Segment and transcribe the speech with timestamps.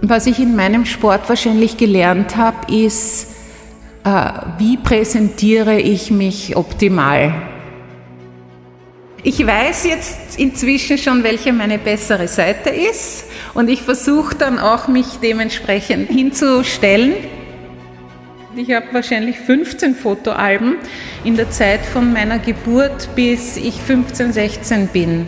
[0.00, 3.26] Was ich in meinem Sport wahrscheinlich gelernt habe, ist,
[4.04, 7.34] äh, wie präsentiere ich mich optimal.
[9.24, 13.24] Ich weiß jetzt inzwischen schon, welche meine bessere Seite ist
[13.54, 17.14] und ich versuche dann auch, mich dementsprechend hinzustellen.
[18.54, 20.76] Ich habe wahrscheinlich 15 Fotoalben
[21.24, 25.26] in der Zeit von meiner Geburt bis ich 15, 16 bin.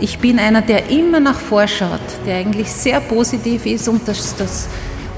[0.00, 4.68] Ich bin einer, der immer nach vorschaut, der eigentlich sehr positiv ist und das, das,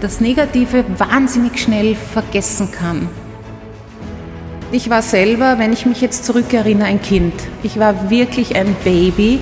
[0.00, 3.08] das Negative wahnsinnig schnell vergessen kann.
[4.72, 7.32] Ich war selber, wenn ich mich jetzt zurückerinnere, ein Kind.
[7.62, 9.38] Ich war wirklich ein Baby.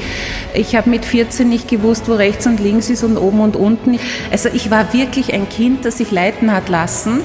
[0.52, 3.98] Ich habe mit 14 nicht gewusst, wo rechts und links ist und oben und unten.
[4.30, 7.22] Also ich war wirklich ein Kind, das sich leiten hat lassen.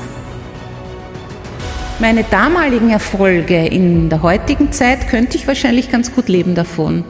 [2.00, 7.04] Meine damaligen Erfolge in der heutigen Zeit könnte ich wahrscheinlich ganz gut leben davon.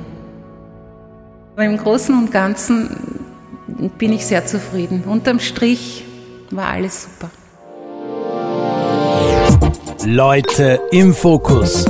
[1.63, 3.25] Im Großen und Ganzen
[3.97, 5.03] bin ich sehr zufrieden.
[5.05, 6.05] Unterm Strich
[6.51, 7.31] war alles super.
[10.05, 11.85] Leute im Fokus.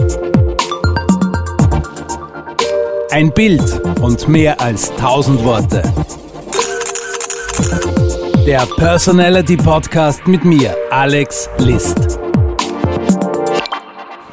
[3.11, 5.83] Ein Bild und mehr als tausend Worte.
[8.45, 12.19] Der Personality Podcast mit mir, Alex List.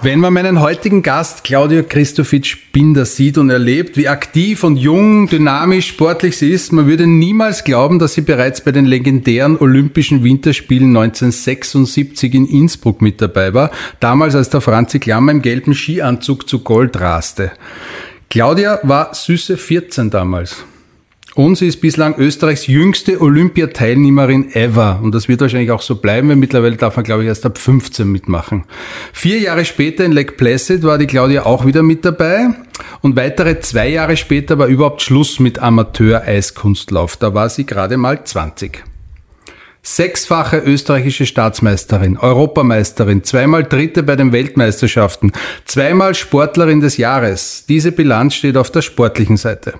[0.04, 5.28] Wenn man meinen heutigen Gast Claudia Christofitsch Binder sieht und erlebt, wie aktiv und jung,
[5.28, 10.22] dynamisch, sportlich sie ist, man würde niemals glauben, dass sie bereits bei den legendären Olympischen
[10.22, 16.50] Winterspielen 1976 in Innsbruck mit dabei war, damals als der Franzi Klammer im gelben Skianzug
[16.50, 17.52] zu Gold raste.
[18.28, 20.66] Claudia war süße 14 damals.
[21.34, 25.00] Und sie ist bislang Österreichs jüngste Olympiateilnehmerin ever.
[25.02, 27.58] Und das wird wahrscheinlich auch so bleiben, weil mittlerweile darf man, glaube ich, erst ab
[27.58, 28.64] 15 mitmachen.
[29.12, 32.50] Vier Jahre später in Lake Placid war die Claudia auch wieder mit dabei.
[33.00, 37.16] Und weitere zwei Jahre später war überhaupt Schluss mit Amateur-Eiskunstlauf.
[37.16, 38.84] Da war sie gerade mal 20.
[39.82, 45.32] Sechsfache österreichische Staatsmeisterin, Europameisterin, zweimal Dritte bei den Weltmeisterschaften,
[45.66, 47.66] zweimal Sportlerin des Jahres.
[47.68, 49.74] Diese Bilanz steht auf der sportlichen Seite.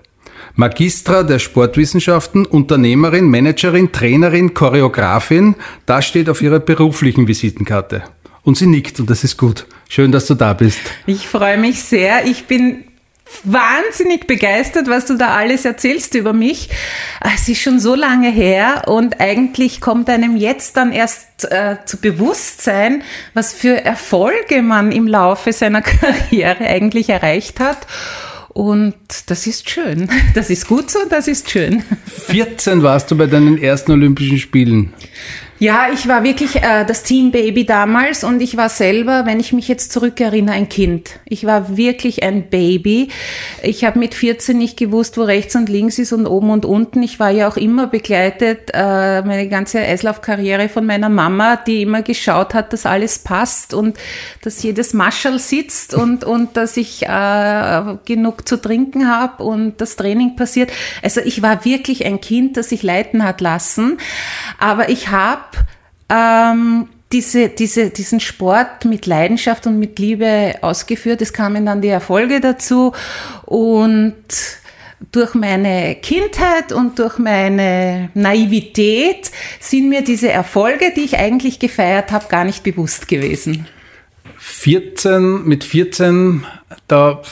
[0.57, 8.05] Magistra der Sportwissenschaften, Unternehmerin, Managerin, Trainerin, Choreografin, das steht auf ihrer beruflichen Visitenkarte.
[8.43, 9.67] Und sie nickt und das ist gut.
[9.89, 10.79] Schön, dass du da bist.
[11.07, 12.27] Ich freue mich sehr.
[12.27, 12.85] Ich bin
[13.43, 16.69] wahnsinnig begeistert, was du da alles erzählst über mich.
[17.35, 21.97] Es ist schon so lange her und eigentlich kommt einem jetzt dann erst äh, zu
[21.97, 27.87] Bewusstsein, was für Erfolge man im Laufe seiner Karriere eigentlich erreicht hat.
[28.55, 28.95] Und
[29.27, 30.09] das ist schön.
[30.35, 31.83] Das ist gut so, das ist schön.
[32.07, 34.93] 14 warst du bei deinen ersten Olympischen Spielen.
[35.65, 39.67] Ja, ich war wirklich äh, das Teambaby damals und ich war selber, wenn ich mich
[39.67, 41.21] jetzt zurückerinnere, ein Kind.
[41.25, 43.09] Ich war wirklich ein Baby.
[43.63, 47.03] Ich habe mit 14 nicht gewusst, wo rechts und links ist und oben und unten.
[47.03, 52.03] Ich war ja auch immer begleitet, äh, meine ganze Eislaufkarriere von meiner Mama, die immer
[52.03, 53.97] geschaut hat, dass alles passt und
[54.43, 59.97] dass jedes Maschel sitzt und, und dass ich äh, genug zu trinken habe und das
[59.97, 60.71] Training passiert.
[61.03, 63.97] Also ich war wirklich ein Kind, das sich leiten hat lassen.
[64.59, 65.54] Aber ich habe
[66.15, 71.23] ähm, diese, diese, diesen Sport mit Leidenschaft und mit Liebe ausgeführt.
[71.23, 72.93] Es kamen dann die Erfolge dazu
[73.45, 74.15] und
[75.13, 79.31] durch meine Kindheit und durch meine Naivität
[79.61, 83.67] sind mir diese Erfolge, die ich eigentlich gefeiert habe, gar nicht bewusst gewesen.
[84.39, 86.45] 14, mit 14,
[86.89, 87.23] da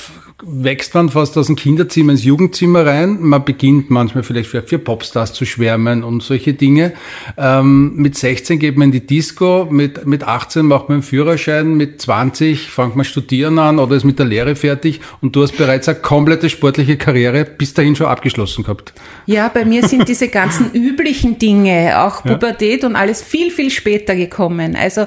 [0.44, 3.18] wächst man fast aus dem Kinderzimmer ins Jugendzimmer rein.
[3.20, 6.92] Man beginnt manchmal vielleicht für, für Popstars zu schwärmen und solche Dinge.
[7.36, 11.74] Ähm, mit 16 geht man in die Disco, mit, mit 18 macht man einen Führerschein,
[11.74, 15.56] mit 20 fängt man studieren an oder ist mit der Lehre fertig und du hast
[15.56, 18.92] bereits eine komplette sportliche Karriere bis dahin schon abgeschlossen gehabt.
[19.26, 22.88] Ja, bei mir sind diese ganzen üblichen Dinge, auch Pubertät ja.
[22.88, 24.74] und alles viel, viel später gekommen.
[24.76, 25.06] Also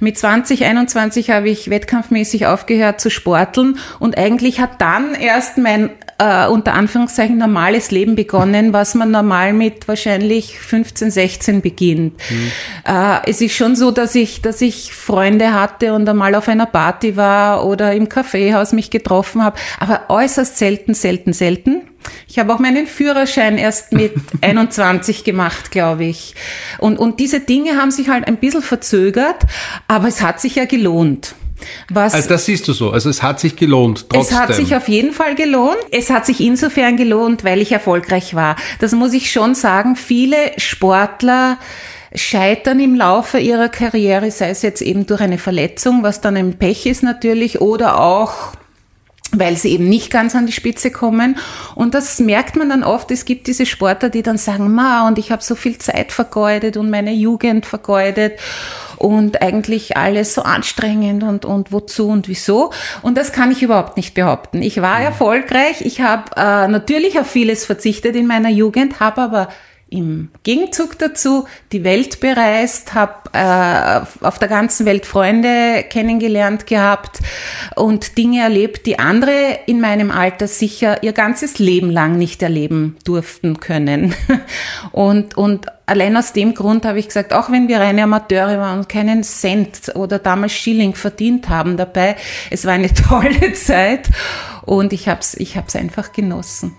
[0.00, 5.90] mit 20, 21 habe ich wettkampfmäßig aufgehört zu sporteln und eigentlich hat dann erst mein
[6.18, 12.14] äh, unter Anführungszeichen normales Leben begonnen, was man normal mit wahrscheinlich 15, 16 beginnt.
[12.30, 12.52] Mhm.
[12.86, 16.66] Äh, es ist schon so, dass ich, dass ich Freunde hatte und einmal auf einer
[16.66, 21.82] Party war oder im Kaffeehaus mich getroffen habe, aber äußerst selten, selten, selten.
[22.28, 26.34] Ich habe auch meinen Führerschein erst mit 21 gemacht, glaube ich.
[26.78, 29.42] Und, und diese Dinge haben sich halt ein bisschen verzögert,
[29.88, 31.34] aber es hat sich ja gelohnt.
[31.88, 32.90] Was also das siehst du so.
[32.90, 34.08] Also es hat sich gelohnt.
[34.08, 34.36] Trotzdem.
[34.36, 35.78] Es hat sich auf jeden Fall gelohnt.
[35.90, 38.56] Es hat sich insofern gelohnt, weil ich erfolgreich war.
[38.80, 39.96] Das muss ich schon sagen.
[39.96, 41.58] Viele Sportler
[42.14, 46.58] scheitern im Laufe ihrer Karriere, sei es jetzt eben durch eine Verletzung, was dann ein
[46.58, 48.52] Pech ist natürlich, oder auch
[49.38, 51.36] weil sie eben nicht ganz an die Spitze kommen.
[51.74, 53.10] Und das merkt man dann oft.
[53.10, 56.76] Es gibt diese Sportler, die dann sagen, ma, und ich habe so viel Zeit vergeudet
[56.76, 58.38] und meine Jugend vergeudet
[58.96, 62.72] und eigentlich alles so anstrengend und, und wozu und wieso.
[63.02, 64.62] Und das kann ich überhaupt nicht behaupten.
[64.62, 65.06] Ich war mhm.
[65.06, 65.82] erfolgreich.
[65.82, 69.48] Ich habe äh, natürlich auf vieles verzichtet in meiner Jugend, habe aber
[69.94, 77.20] im Gegenzug dazu die Welt bereist, habe äh, auf der ganzen Welt Freunde kennengelernt gehabt
[77.76, 82.96] und Dinge erlebt, die andere in meinem Alter sicher ihr ganzes Leben lang nicht erleben
[83.04, 84.14] durften können.
[84.92, 88.80] Und, und allein aus dem Grund habe ich gesagt, auch wenn wir reine Amateure waren
[88.80, 92.16] und keinen Cent oder damals Schilling verdient haben dabei,
[92.50, 94.10] es war eine tolle Zeit
[94.62, 96.74] und ich habe es ich hab's einfach genossen.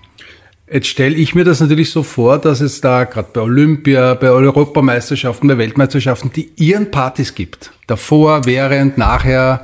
[0.72, 4.30] Jetzt stelle ich mir das natürlich so vor, dass es da gerade bei Olympia, bei
[4.30, 7.72] Europameisterschaften, bei Weltmeisterschaften die ihren Partys gibt.
[7.86, 9.64] Davor, während, nachher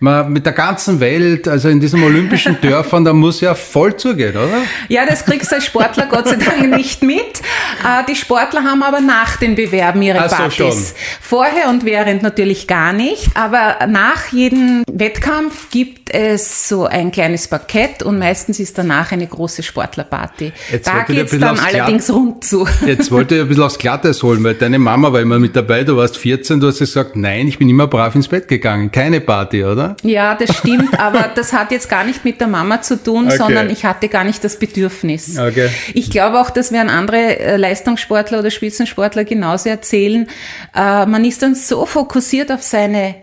[0.00, 4.36] man mit der ganzen Welt, also in diesen olympischen Dörfern, da muss ja voll zugehen,
[4.36, 4.62] oder?
[4.88, 7.18] Ja, das kriegst du als Sportler Gott sei Dank nicht mit.
[7.18, 10.90] Äh, die Sportler haben aber nach den Bewerben ihre Ach Partys.
[10.90, 10.94] So.
[11.20, 17.48] Vorher und während natürlich gar nicht, aber nach jedem Wettkampf gibt es so ein kleines
[17.48, 20.52] Parkett und meistens ist danach eine große Sportlerparty.
[20.72, 22.66] Jetzt da geht es dann allerdings rund zu.
[22.86, 25.84] Jetzt wollte ich ein bisschen aufs Glatteis holen, weil deine Mama war immer mit dabei,
[25.84, 29.20] du warst 14, du hast gesagt, nein, ich bin immer brav ins Bett gegangen, keine
[29.20, 29.87] Party, oder?
[30.02, 33.36] Ja, das stimmt, aber das hat jetzt gar nicht mit der Mama zu tun, okay.
[33.36, 35.38] sondern ich hatte gar nicht das Bedürfnis.
[35.38, 35.70] Okay.
[35.94, 40.28] Ich glaube auch, das werden andere äh, Leistungssportler oder Spitzensportler genauso erzählen.
[40.74, 43.16] Äh, man ist dann so fokussiert auf seine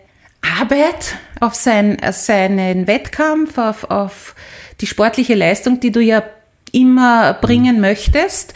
[0.59, 4.35] Arbeit, auf sein, seinen Wettkampf, auf, auf
[4.81, 6.23] die sportliche Leistung, die du ja
[6.71, 8.53] immer bringen möchtest,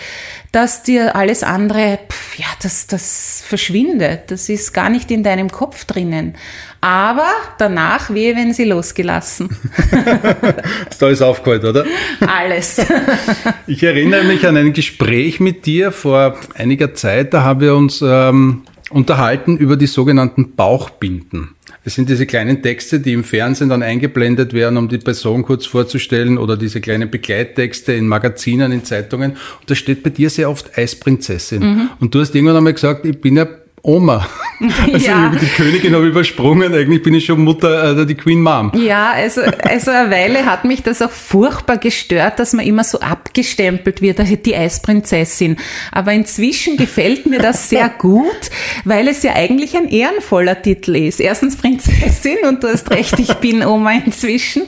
[0.52, 4.32] dass dir alles andere, pff, ja, das, das verschwindet.
[4.32, 6.36] Das ist gar nicht in deinem Kopf drinnen.
[6.82, 7.28] Aber
[7.58, 9.50] danach wehe, wenn sie losgelassen.
[10.90, 11.86] Ist alles aufgeholt, oder?
[12.26, 12.82] Alles.
[13.68, 17.34] ich erinnere mich an ein Gespräch mit dir vor einiger Zeit.
[17.34, 21.56] Da haben wir uns ähm, unterhalten über die sogenannten Bauchbinden.
[21.84, 25.66] Das sind diese kleinen Texte, die im Fernsehen dann eingeblendet werden, um die Person kurz
[25.66, 29.32] vorzustellen, oder diese kleinen Begleittexte in Magazinen, in Zeitungen.
[29.32, 31.62] Und da steht bei dir sehr oft Eisprinzessin.
[31.62, 31.90] Mhm.
[32.00, 33.48] Und du hast irgendwann einmal gesagt, ich bin ja
[33.82, 34.28] Oma.
[34.92, 35.30] Also ja.
[35.30, 38.74] die Königin habe ich übersprungen, eigentlich bin ich schon Mutter, äh, die Queen Mom.
[38.76, 43.00] Ja, also, also eine Weile hat mich das auch furchtbar gestört, dass man immer so
[43.00, 45.56] abgestempelt wird, die Eisprinzessin.
[45.94, 48.50] Aber inzwischen gefällt mir das sehr gut,
[48.84, 51.22] weil es ja eigentlich ein ehrenvoller Titel ist.
[51.22, 54.64] Erstens Prinzessin und du hast recht, ich bin Oma inzwischen.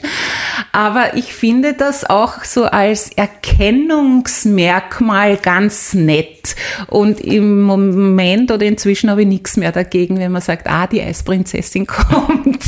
[0.72, 6.56] Aber ich finde das auch so als Erkennungsmerkmal ganz nett.
[6.88, 10.86] Und im Moment oder inzwischen inzwischen habe ich nichts mehr dagegen, wenn man sagt, ah,
[10.86, 12.62] die Eisprinzessin kommt.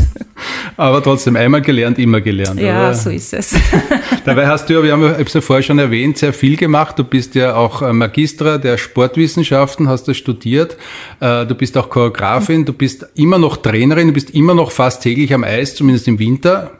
[0.76, 2.60] Aber trotzdem, einmal gelernt, immer gelernt.
[2.60, 2.94] Ja, oder?
[2.94, 3.54] so ist es.
[4.24, 6.98] Dabei hast du ja, wir haben es ja vorher schon erwähnt, sehr viel gemacht.
[6.98, 10.76] Du bist ja auch äh, Magistra der Sportwissenschaften, hast das studiert.
[11.20, 15.02] Äh, du bist auch Choreografin, du bist immer noch Trainerin, du bist immer noch fast
[15.02, 16.72] täglich am Eis, zumindest im Winter.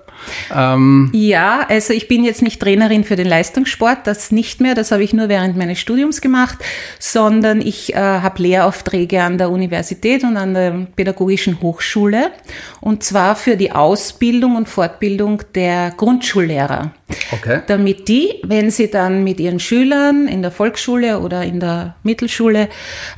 [0.54, 4.90] Ähm ja, also ich bin jetzt nicht Trainerin für den Leistungssport, das nicht mehr, das
[4.90, 6.58] habe ich nur während meines Studiums gemacht,
[6.98, 12.30] sondern ich äh, habe Lehraufträge an der Universität und an der Pädagogischen Hochschule
[12.80, 16.92] und zwar für die Ausbildung und Fortbildung der Grundschullehrer.
[17.32, 17.60] Okay.
[17.66, 22.68] Damit die, wenn sie dann mit ihren Schülern in der Volksschule oder in der Mittelschule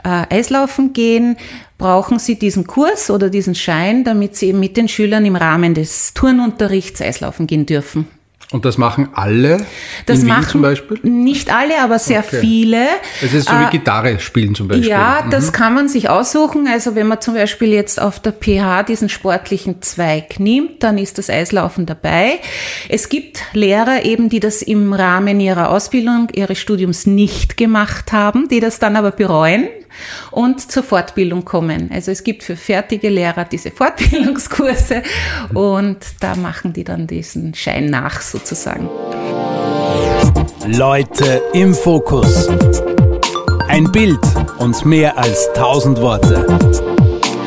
[0.04, 1.36] äh, Eislaufen gehen,
[1.78, 5.74] brauchen Sie diesen Kurs oder diesen Schein, damit Sie eben mit den Schülern im Rahmen
[5.74, 8.06] des Turnunterrichts Eislaufen gehen dürfen.
[8.52, 9.66] Und das machen alle?
[10.06, 11.00] Das in Wien machen zum Beispiel?
[11.02, 12.38] Nicht alle, aber sehr okay.
[12.40, 12.86] viele.
[13.20, 14.88] Es ist so wie äh, Gitarre spielen zum Beispiel.
[14.88, 15.30] Ja, mhm.
[15.30, 16.68] das kann man sich aussuchen.
[16.68, 21.18] Also wenn man zum Beispiel jetzt auf der PH diesen sportlichen Zweig nimmt, dann ist
[21.18, 22.38] das Eislaufen dabei.
[22.88, 28.46] Es gibt Lehrer eben, die das im Rahmen ihrer Ausbildung, ihres Studiums nicht gemacht haben,
[28.48, 29.66] die das dann aber bereuen
[30.30, 31.90] und zur Fortbildung kommen.
[31.92, 35.02] Also es gibt für fertige Lehrer diese Fortbildungskurse
[35.54, 38.88] und da machen die dann diesen Schein nach sozusagen.
[40.66, 42.48] Leute im Fokus.
[43.68, 44.20] Ein Bild
[44.58, 46.95] und mehr als tausend Worte.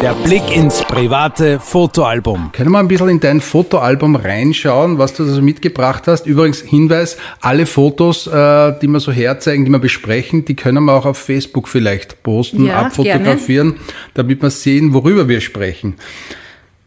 [0.02, 2.54] Der Blick ins private Fotoalbum.
[2.54, 6.26] Können wir ein bisschen in dein Fotoalbum reinschauen, was du also mitgebracht hast?
[6.26, 10.94] Übrigens Hinweis, alle Fotos, äh, die wir so herzeigen, die wir besprechen, die können wir
[10.94, 13.86] auch auf Facebook vielleicht posten, ja, abfotografieren, gerne.
[14.14, 15.96] damit wir sehen, worüber wir sprechen.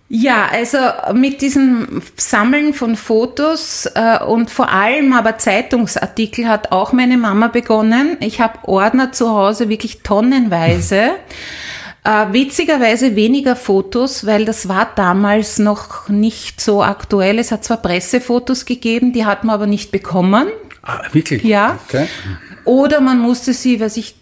[0.08, 0.78] Ja, also
[1.12, 7.48] mit diesem Sammeln von Fotos äh, und vor allem aber Zeitungsartikel hat auch meine Mama
[7.48, 8.16] begonnen.
[8.20, 11.10] Ich habe Ordner zu Hause, wirklich tonnenweise.
[12.04, 17.38] Äh, witzigerweise weniger Fotos, weil das war damals noch nicht so aktuell.
[17.38, 20.48] Es hat zwar Pressefotos gegeben, die hat man aber nicht bekommen.
[20.82, 21.44] Ah, wirklich?
[21.44, 21.78] Ja.
[21.88, 22.08] Okay.
[22.64, 24.16] Oder man musste sie, weiß ich,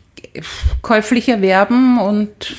[0.83, 2.55] käuflich erwerben und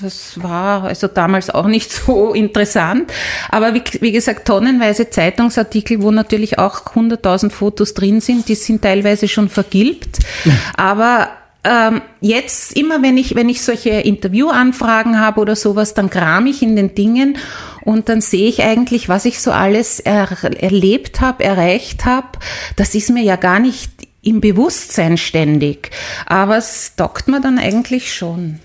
[0.00, 3.12] das war also damals auch nicht so interessant.
[3.48, 8.82] Aber wie, wie gesagt, tonnenweise Zeitungsartikel, wo natürlich auch 100.000 Fotos drin sind, die sind
[8.82, 10.18] teilweise schon vergilbt.
[10.76, 11.30] Aber
[11.64, 16.62] ähm, jetzt immer, wenn ich, wenn ich solche Interviewanfragen habe oder sowas, dann kram ich
[16.62, 17.38] in den Dingen
[17.82, 22.38] und dann sehe ich eigentlich, was ich so alles er, erlebt habe, erreicht habe.
[22.76, 23.90] Das ist mir ja gar nicht
[24.22, 25.90] im Bewusstsein ständig.
[26.26, 28.60] Aber es dockt mir dann eigentlich schon.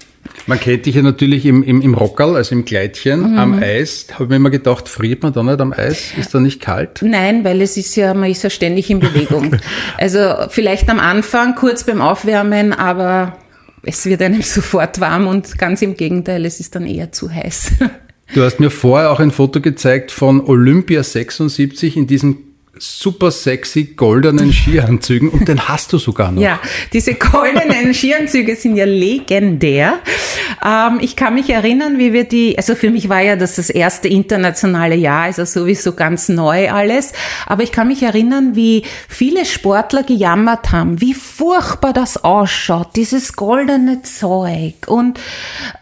[0.48, 3.38] Man kennt dich ja natürlich im, im, im Rockerl, also im Kleidchen, Mhm.
[3.38, 4.08] am Eis.
[4.14, 6.14] Habe ich mir immer gedacht, friert man da nicht am Eis?
[6.18, 7.02] Ist da nicht kalt?
[7.04, 9.56] Nein, weil es ist ja, man ist ja ständig in Bewegung.
[9.98, 13.38] Also vielleicht am Anfang kurz beim Aufwärmen, aber
[13.84, 17.72] es wird einem sofort warm und ganz im Gegenteil, es ist dann eher zu heiß.
[18.34, 22.47] Du hast mir vorher auch ein Foto gezeigt von Olympia 76 in diesen
[22.80, 26.42] super sexy goldenen Skianzügen und den hast du sogar noch.
[26.42, 26.60] Ja,
[26.94, 30.00] diese goldenen Skianzüge sind ja legendär.
[30.64, 33.70] Ähm, ich kann mich erinnern, wie wir die, also für mich war ja das das
[33.70, 37.14] erste internationale Jahr, also sowieso ganz neu alles.
[37.46, 43.34] Aber ich kann mich erinnern, wie viele Sportler gejammert haben, wie furchtbar das ausschaut, dieses
[43.34, 45.20] goldene Zeug und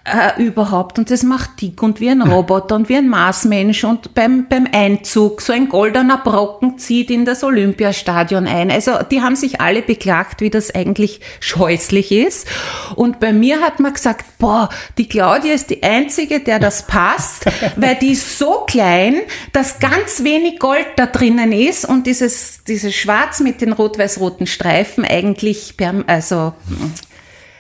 [0.03, 0.99] äh, überhaupt.
[0.99, 4.67] Und das macht dick und wie ein Roboter und wie ein Marsmensch und beim, beim
[4.71, 8.71] Einzug so ein goldener Brocken zieht in das Olympiastadion ein.
[8.71, 12.47] Also die haben sich alle beklagt, wie das eigentlich scheußlich ist.
[12.95, 17.45] Und bei mir hat man gesagt, boah, die Claudia ist die Einzige, der das passt,
[17.75, 19.21] weil die ist so klein,
[19.53, 25.05] dass ganz wenig Gold da drinnen ist und dieses, dieses Schwarz mit den rot-weiß-roten Streifen
[25.05, 26.53] eigentlich, per, also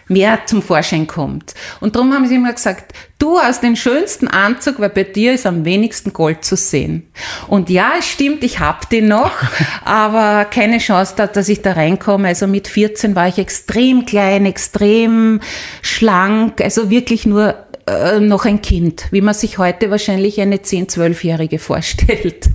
[0.07, 1.53] mehr zum Vorschein kommt.
[1.79, 5.45] Und darum haben sie immer gesagt, du hast den schönsten Anzug, weil bei dir ist
[5.45, 7.07] am wenigsten Gold zu sehen.
[7.47, 9.31] Und ja, es stimmt, ich hab den noch,
[9.85, 12.27] aber keine Chance, da, dass ich da reinkomme.
[12.27, 15.41] Also mit 14 war ich extrem klein, extrem
[15.81, 17.55] schlank, also wirklich nur
[17.87, 22.49] äh, noch ein Kind, wie man sich heute wahrscheinlich eine 10-, 12-Jährige vorstellt.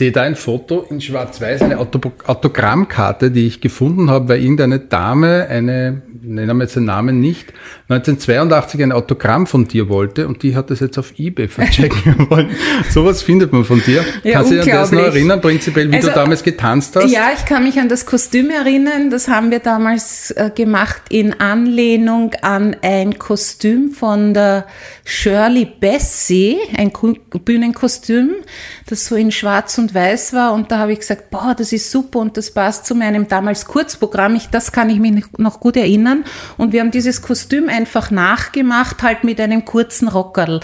[0.00, 4.40] Ich sehe da ein Foto in Schwarz-Weiß, eine Auto Autogrammkarte, die ich gefunden habe, weil
[4.40, 7.52] irgendeine Dame, eine, nennen wir jetzt den Namen nicht,
[7.90, 12.48] 1982 ein Autogramm von dir wollte und die hat das jetzt auf Ebay verchecken wollen.
[12.88, 14.02] Sowas findet man von dir.
[14.22, 17.12] Ja, Kannst du dich an das noch erinnern, prinzipiell, wie Also, du damals getanzt hast?
[17.12, 19.10] Ja, ich kann mich an das Kostüm erinnern.
[19.10, 24.66] Das haben wir damals äh, gemacht in Anlehnung an ein Kostüm von der
[25.04, 26.90] Shirley Bassey, ein
[27.44, 28.30] Bühnenkostüm,
[28.86, 30.52] das so in Schwarz und Weiß war.
[30.52, 33.66] Und da habe ich gesagt, boah, das ist super und das passt zu meinem damals
[33.66, 34.34] Kurzprogramm.
[34.36, 36.24] Ich, das kann ich mich noch gut erinnern.
[36.56, 40.60] Und wir haben dieses Kostüm einfach nachgemacht, halt mit einem kurzen Rockerl.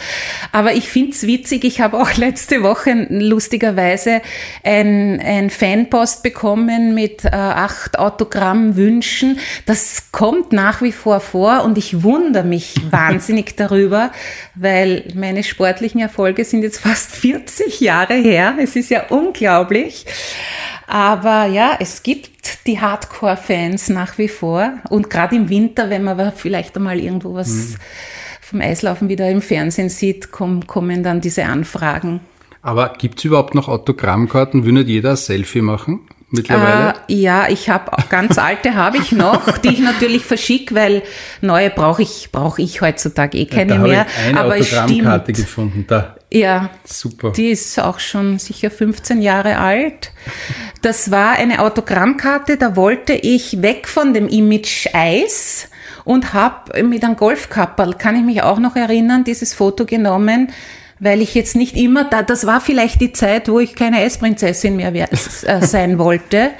[0.52, 1.64] Aber ich find's witzig.
[1.64, 4.22] Ich habe auch letzte Woche lustigerweise
[4.64, 9.38] ein, ein Fanpost bekommen mit äh, acht Autogrammwünschen.
[9.66, 14.12] Das kommt nach wie vor vor und ich wundere mich wahnsinnig darüber,
[14.54, 18.54] weil meine sportlichen Erfolge sind jetzt fast 40 Jahre her.
[18.60, 20.06] Es ist ja unglaublich.
[20.86, 24.72] Aber ja, es gibt die Hardcore-Fans nach wie vor.
[24.88, 27.76] Und gerade im Winter, wenn man vielleicht einmal irgendwo was
[28.40, 32.20] vom Eislaufen wieder im Fernsehen sieht, kommen, kommen dann diese Anfragen.
[32.62, 34.64] Aber gibt's überhaupt noch Autogrammkarten?
[34.64, 36.94] Will nicht jeder ein Selfie machen mittlerweile?
[37.08, 41.02] Äh, ja, ich habe ganz alte habe ich noch, die ich natürlich verschicke, weil
[41.40, 44.06] neue brauche ich brauche ich heutzutage eh keine da habe mehr.
[44.08, 45.84] ich eine Aber es Autogrammkarte gefunden.
[45.86, 47.30] Da, Ja, super.
[47.32, 50.10] die ist auch schon sicher 15 Jahre alt.
[50.82, 55.68] Das war eine Autogrammkarte, da wollte ich weg von dem Image Eis
[56.04, 60.52] und habe mit einem Golfkapperl, kann ich mich auch noch erinnern, dieses Foto genommen,
[60.98, 64.76] weil ich jetzt nicht immer, da, das war vielleicht die Zeit, wo ich keine Eisprinzessin
[64.76, 66.50] mehr wer- äh, sein wollte.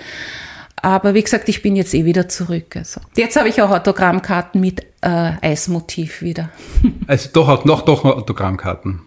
[0.82, 2.76] Aber wie gesagt, ich bin jetzt eh wieder zurück.
[2.76, 3.00] Also.
[3.16, 6.50] Jetzt habe ich auch Autogrammkarten mit äh, Eismotiv wieder.
[7.08, 9.00] Also doch, noch, doch noch Autogrammkarten.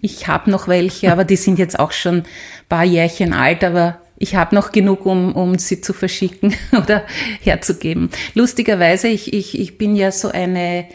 [0.00, 2.26] Ich habe noch welche, aber die sind jetzt auch schon ein
[2.68, 7.02] paar Jährchen alt, aber ich habe noch genug, um, um sie zu verschicken oder
[7.42, 8.10] herzugeben.
[8.34, 10.86] Lustigerweise, ich, ich, ich bin ja so eine,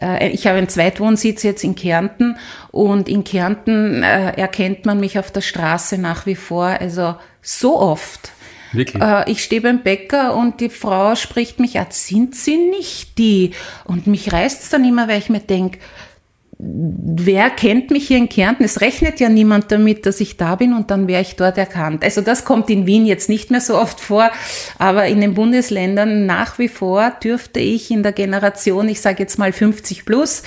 [0.00, 2.36] äh, ich habe einen Zweitwohnsitz jetzt in Kärnten
[2.70, 7.78] und in Kärnten äh, erkennt man mich auf der Straße nach wie vor, also so
[7.78, 8.30] oft.
[8.72, 9.02] Wirklich?
[9.02, 13.50] Äh, ich stehe beim Bäcker und die Frau spricht mich an, sind Sie nicht die?
[13.84, 15.78] Und mich reißt's dann immer, weil ich mir denk,
[16.62, 18.64] wer kennt mich hier in Kärnten?
[18.64, 22.04] Es rechnet ja niemand damit, dass ich da bin und dann wäre ich dort erkannt.
[22.04, 24.30] Also das kommt in Wien jetzt nicht mehr so oft vor,
[24.78, 29.38] aber in den Bundesländern nach wie vor dürfte ich in der Generation, ich sage jetzt
[29.38, 30.42] mal 50 plus,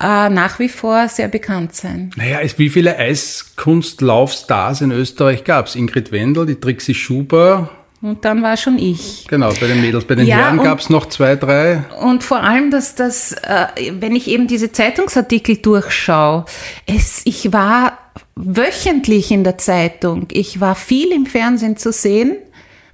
[0.00, 2.10] äh, nach wie vor sehr bekannt sein.
[2.16, 5.76] Naja, wie viele Eiskunstlaufstars in Österreich gab es?
[5.76, 7.70] Ingrid Wendel, die Trixie Schuber,
[8.02, 9.26] und dann war schon ich.
[9.28, 10.04] Genau, bei den Mädels.
[10.04, 11.84] Bei den ja, Herren gab es noch zwei, drei.
[12.00, 13.66] Und vor allem, dass das, äh,
[13.98, 16.44] wenn ich eben diese Zeitungsartikel durchschaue,
[16.86, 17.98] es, ich war
[18.34, 20.28] wöchentlich in der Zeitung.
[20.30, 22.36] Ich war viel im Fernsehen zu sehen,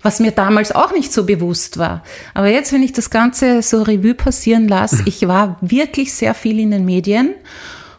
[0.02, 2.04] was mir damals auch nicht so bewusst war.
[2.32, 6.60] Aber jetzt, wenn ich das Ganze so Revue passieren lasse, ich war wirklich sehr viel
[6.60, 7.34] in den Medien.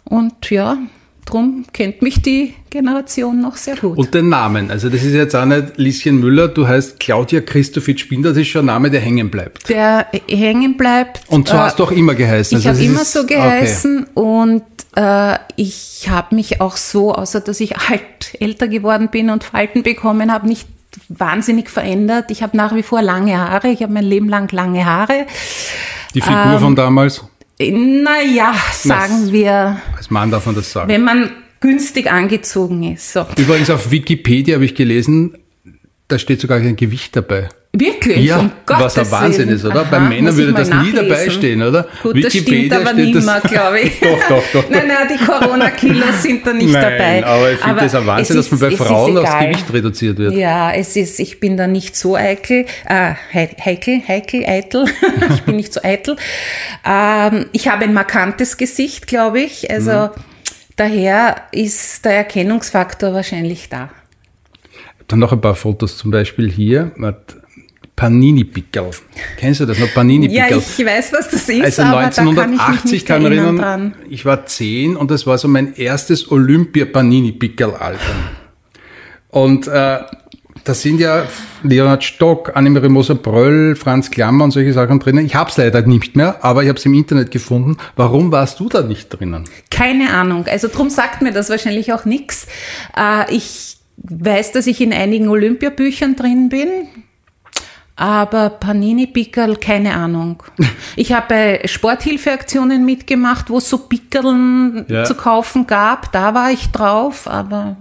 [0.05, 0.77] Und ja,
[1.25, 3.97] Drum kennt mich die Generation noch sehr gut.
[3.97, 8.29] Und den Namen, also das ist jetzt auch nicht Lieschen Müller, du heißt Claudia Christofitsch-Binder,
[8.29, 9.69] das ist schon ein Name, der hängen bleibt.
[9.69, 11.21] Der hängen bleibt.
[11.27, 12.57] Und so äh, hast du auch immer geheißen.
[12.57, 14.27] Ich also habe immer so geheißen okay.
[14.27, 14.63] und
[14.95, 19.83] äh, ich habe mich auch so, außer dass ich alt älter geworden bin und Falten
[19.83, 20.67] bekommen habe, nicht
[21.09, 22.31] wahnsinnig verändert.
[22.31, 25.25] Ich habe nach wie vor lange Haare, ich habe mein Leben lang lange Haare.
[26.13, 27.23] Die Figur ähm, von damals?
[27.59, 29.81] Naja, sagen wir.
[29.95, 30.89] Als Mann darf man das sagen.
[30.89, 33.13] Wenn man günstig angezogen ist.
[33.13, 33.25] So.
[33.37, 35.37] Übrigens auf Wikipedia habe ich gelesen,
[36.07, 37.49] da steht sogar kein Gewicht dabei.
[37.75, 38.25] Wirklich?
[38.25, 39.81] Ja, um was ein Wahnsinn ist, oder?
[39.81, 41.01] Aha, Bei Männern würde das nachlesen.
[41.01, 41.87] nie dabei stehen, oder?
[42.03, 43.99] Gut, Wikipedia das stimmt aber nicht mehr, glaube ich.
[43.99, 44.69] doch, doch, doch.
[44.69, 47.25] nein, nein, die Corona-Kilos sind da nicht nein, dabei.
[47.25, 50.35] aber ich finde das ein Wahnsinn, ist, dass man bei Frauen aufs Gewicht reduziert wird.
[50.35, 54.85] Ja, es ist, ich bin da nicht so eitel, äh, heikel, heikel, eitel.
[55.33, 56.15] ich bin nicht so eitel.
[56.85, 59.71] Ähm, ich habe ein markantes Gesicht, glaube ich.
[59.71, 60.09] Also, mhm.
[60.75, 63.89] daher ist der Erkennungsfaktor wahrscheinlich da.
[65.07, 66.91] Dann noch ein paar Fotos, zum Beispiel hier.
[68.03, 68.89] Panini-Pickel.
[69.37, 69.93] Kennst du das noch?
[69.93, 70.35] Panini-Pickel.
[70.35, 71.63] Ja, ich weiß, was das ist.
[71.63, 73.95] Also 1980 kann, ich mich erinnern, dran.
[74.09, 77.99] ich war zehn und das war so mein erstes Olympia-Panini-Pickel-Album.
[79.29, 79.99] Und äh,
[80.65, 81.23] da sind ja
[81.63, 85.25] Leonhard Stock, Annemarie Moser-Bröll, Franz Klammer und solche Sachen drinnen.
[85.25, 87.77] Ich habe es leider nicht mehr, aber ich habe es im Internet gefunden.
[87.95, 89.45] Warum warst du da nicht drinnen?
[89.71, 90.45] Keine Ahnung.
[90.47, 92.47] Also drum sagt mir das wahrscheinlich auch nichts.
[92.97, 96.67] Äh, ich weiß, dass ich in einigen Olympiabüchern drin bin.
[97.95, 100.43] Aber Panini-Pickerl, keine Ahnung.
[100.95, 105.05] Ich habe bei Sporthilfeaktionen mitgemacht, wo es so Pickerln ja.
[105.05, 106.11] zu kaufen gab.
[106.11, 107.77] Da war ich drauf, aber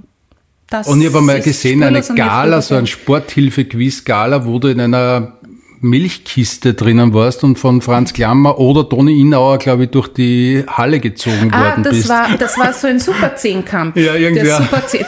[0.71, 5.35] das Und ich habe mal gesehen, eine Gala, so ein Sporthilfe-Quiz-Gala, wo du in einer
[5.83, 11.01] Milchkiste drinnen warst und von Franz Klammer oder Toni Innauer, glaube ich, durch die Halle
[11.01, 12.09] gezogen ah, worden das bist.
[12.09, 13.97] War, das war so ein Super-Zehnkampf.
[13.97, 14.49] ja, irgendwie.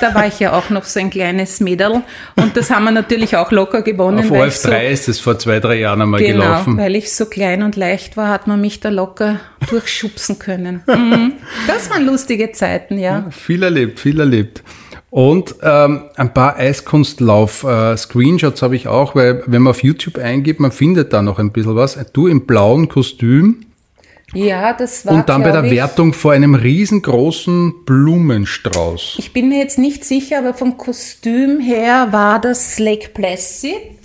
[0.00, 2.02] da war ich ja auch noch so ein kleines Mädel
[2.37, 4.18] und das haben wir natürlich auch locker gewonnen.
[4.18, 6.76] Auf OF3 so, ist das vor zwei, drei Jahren einmal genau, gelaufen.
[6.76, 9.38] weil ich so klein und leicht war, hat man mich da locker
[9.70, 10.82] durchschubsen können.
[10.87, 11.34] Mhm.
[11.68, 13.18] Das waren lustige Zeiten, ja.
[13.18, 14.62] ja viel erlebt, viel erlebt.
[15.14, 20.59] Und ähm, ein paar Eiskunstlauf-Screenshots äh, habe ich auch, weil wenn man auf YouTube eingibt,
[20.59, 21.96] man findet da noch ein bisschen was.
[22.12, 23.64] Du im blauen Kostüm.
[24.33, 25.14] Ja, das war.
[25.14, 29.14] Und dann bei der ich, Wertung vor einem riesengroßen Blumenstrauß.
[29.20, 34.00] Ich bin mir jetzt nicht sicher, aber vom Kostüm her war das Lake Placid.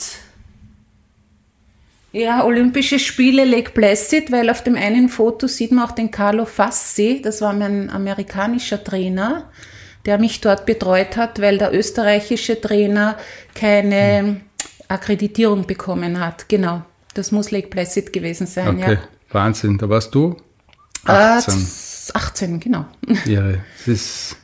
[2.11, 6.45] Ja, Olympische Spiele Lake Placid, weil auf dem einen Foto sieht man auch den Carlo
[6.45, 9.49] Fassi, das war mein amerikanischer Trainer
[10.05, 13.17] der mich dort betreut hat, weil der österreichische Trainer
[13.53, 14.41] keine
[14.87, 16.49] Akkreditierung bekommen hat.
[16.49, 16.83] Genau,
[17.13, 18.79] das muss Lake Placid gewesen sein.
[18.79, 18.99] Okay, ja.
[19.31, 19.77] Wahnsinn.
[19.77, 20.37] Da warst du
[21.05, 21.53] 18.
[21.53, 22.85] Äh, 18, genau.
[23.25, 23.43] Ja,
[23.79, 24.37] es ist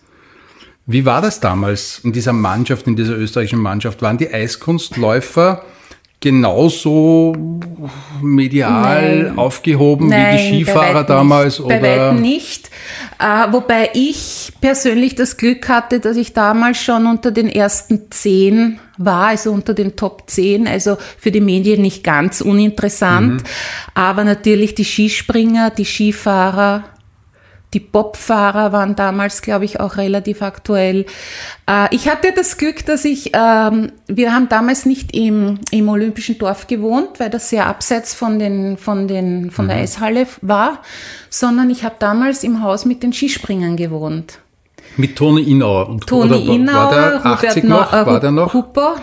[0.88, 4.02] wie war das damals in dieser Mannschaft, in dieser österreichischen Mannschaft?
[4.04, 5.66] Waren die Eiskunstläufer
[6.20, 7.34] genauso
[8.22, 9.38] medial Nein.
[9.38, 11.60] aufgehoben Nein, wie die Skifahrer damals?
[11.60, 11.66] Nicht.
[11.66, 11.80] Oder?
[11.80, 12.70] Bei weitem nicht.
[13.20, 18.80] Äh, wobei ich persönlich das Glück hatte, dass ich damals schon unter den ersten zehn
[18.98, 23.44] war, also unter den Top 10, also für die Medien nicht ganz uninteressant.
[23.44, 23.48] Mhm.
[23.94, 26.84] Aber natürlich die Skispringer, die Skifahrer,
[27.74, 31.06] die Bobfahrer waren damals, glaube ich, auch relativ aktuell.
[31.70, 36.38] Äh, ich hatte das Glück, dass ich, ähm, wir haben damals nicht im, im Olympischen
[36.38, 39.70] Dorf gewohnt, weil das sehr abseits von, den, von, den, von mhm.
[39.70, 40.80] der Eishalle war,
[41.30, 44.40] sondern ich habe damals im Haus mit den Skispringern gewohnt.
[44.98, 45.90] Mit Toni Inauer.
[45.90, 47.92] Und, Toni Inauer, war der 80 Robert noch?
[47.92, 48.52] War der noch?
[48.52, 48.96] Cooper.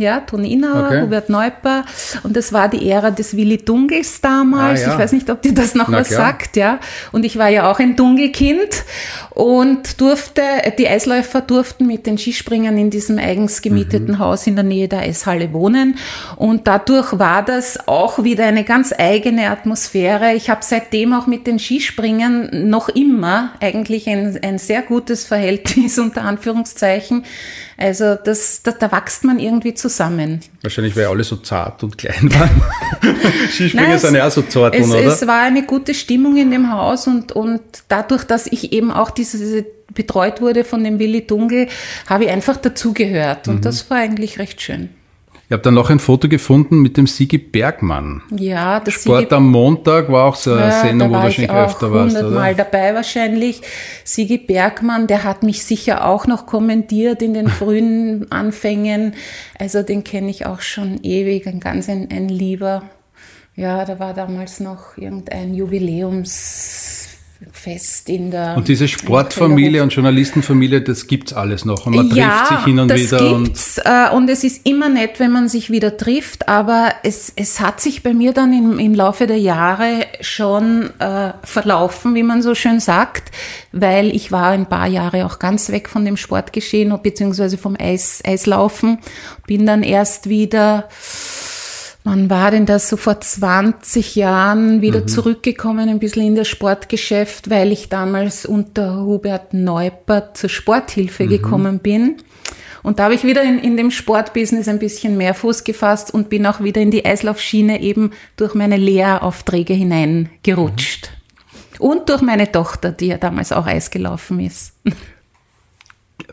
[0.00, 1.02] Ja, Toni Inauer, Okay.
[1.02, 1.84] Hubert Neuper.
[2.22, 4.80] Und das war die Ära des Willi Dungels damals.
[4.82, 4.92] Ah, ja.
[4.94, 6.26] Ich weiß nicht, ob dir das noch Na was klar.
[6.28, 6.80] sagt, ja.
[7.12, 8.84] Und ich war ja auch ein Dungelkind
[9.30, 10.42] und durfte,
[10.78, 14.18] die Eisläufer durften mit den Skispringern in diesem eigens gemieteten Mhm.
[14.18, 15.96] Haus in der Nähe der Eishalle wohnen.
[16.36, 20.32] Und dadurch war das auch wieder eine ganz eigene Atmosphäre.
[20.34, 25.98] Ich habe seitdem auch mit den Skispringen noch immer eigentlich ein, ein sehr gutes Verhältnis
[25.98, 27.24] unter Anführungszeichen.
[27.76, 29.89] Also das, da, da wächst man irgendwie zusammen.
[30.62, 32.62] Wahrscheinlich, weil alle so zart und klein waren.
[33.50, 35.04] Skispringer Nein, sind ja auch so zart, es, oder?
[35.04, 39.10] es war eine gute Stimmung in dem Haus und, und dadurch, dass ich eben auch
[39.10, 41.66] diese betreut wurde von dem Willi Dungel,
[42.06, 43.54] habe ich einfach dazugehört Mhm.
[43.54, 44.90] und das war eigentlich recht schön.
[45.50, 48.22] Ich habe dann noch ein Foto gefunden mit dem Sigi Bergmann.
[48.30, 51.92] Ja, das Sport am Montag war auch so eine Ja, Sendung, wo du wahrscheinlich öfter
[51.92, 52.62] warst, hundertmal oder?
[52.62, 53.60] dabei wahrscheinlich.
[54.04, 59.14] Sigi Bergmann, der hat mich sicher auch noch kommentiert in den frühen Anfängen.
[59.58, 62.84] Also den kenne ich auch schon ewig, ein ganz ein, ein lieber.
[63.56, 65.52] Ja, da war damals noch irgendein
[67.40, 71.86] Jubiläumsfest in der Und diese Sportfamilie und Journalistenfamilie, das gibt's alles noch.
[71.86, 73.34] Und man trifft sich hin und das wieder.
[73.34, 77.32] Und gibt's, äh, und es ist immer nett, wenn man sich wieder trifft, aber es,
[77.36, 82.22] es hat sich bei mir dann im, im Laufe der Jahre schon äh, verlaufen, wie
[82.22, 83.30] man so schön sagt,
[83.72, 88.20] weil ich war ein paar Jahre auch ganz weg von dem Sportgeschehen beziehungsweise vom Eis,
[88.24, 88.98] Eislaufen,
[89.46, 90.88] bin dann erst wieder
[92.02, 97.50] Wann war denn das so vor 20 Jahren wieder zurückgekommen, ein bisschen in das Sportgeschäft,
[97.50, 102.16] weil ich damals unter Hubert Neupert zur Sporthilfe gekommen bin.
[102.82, 106.30] Und da habe ich wieder in, in dem Sportbusiness ein bisschen mehr Fuß gefasst und
[106.30, 111.10] bin auch wieder in die Eislaufschiene eben durch meine Lehraufträge hineingerutscht.
[111.78, 114.72] Und durch meine Tochter, die ja damals auch Eis gelaufen ist.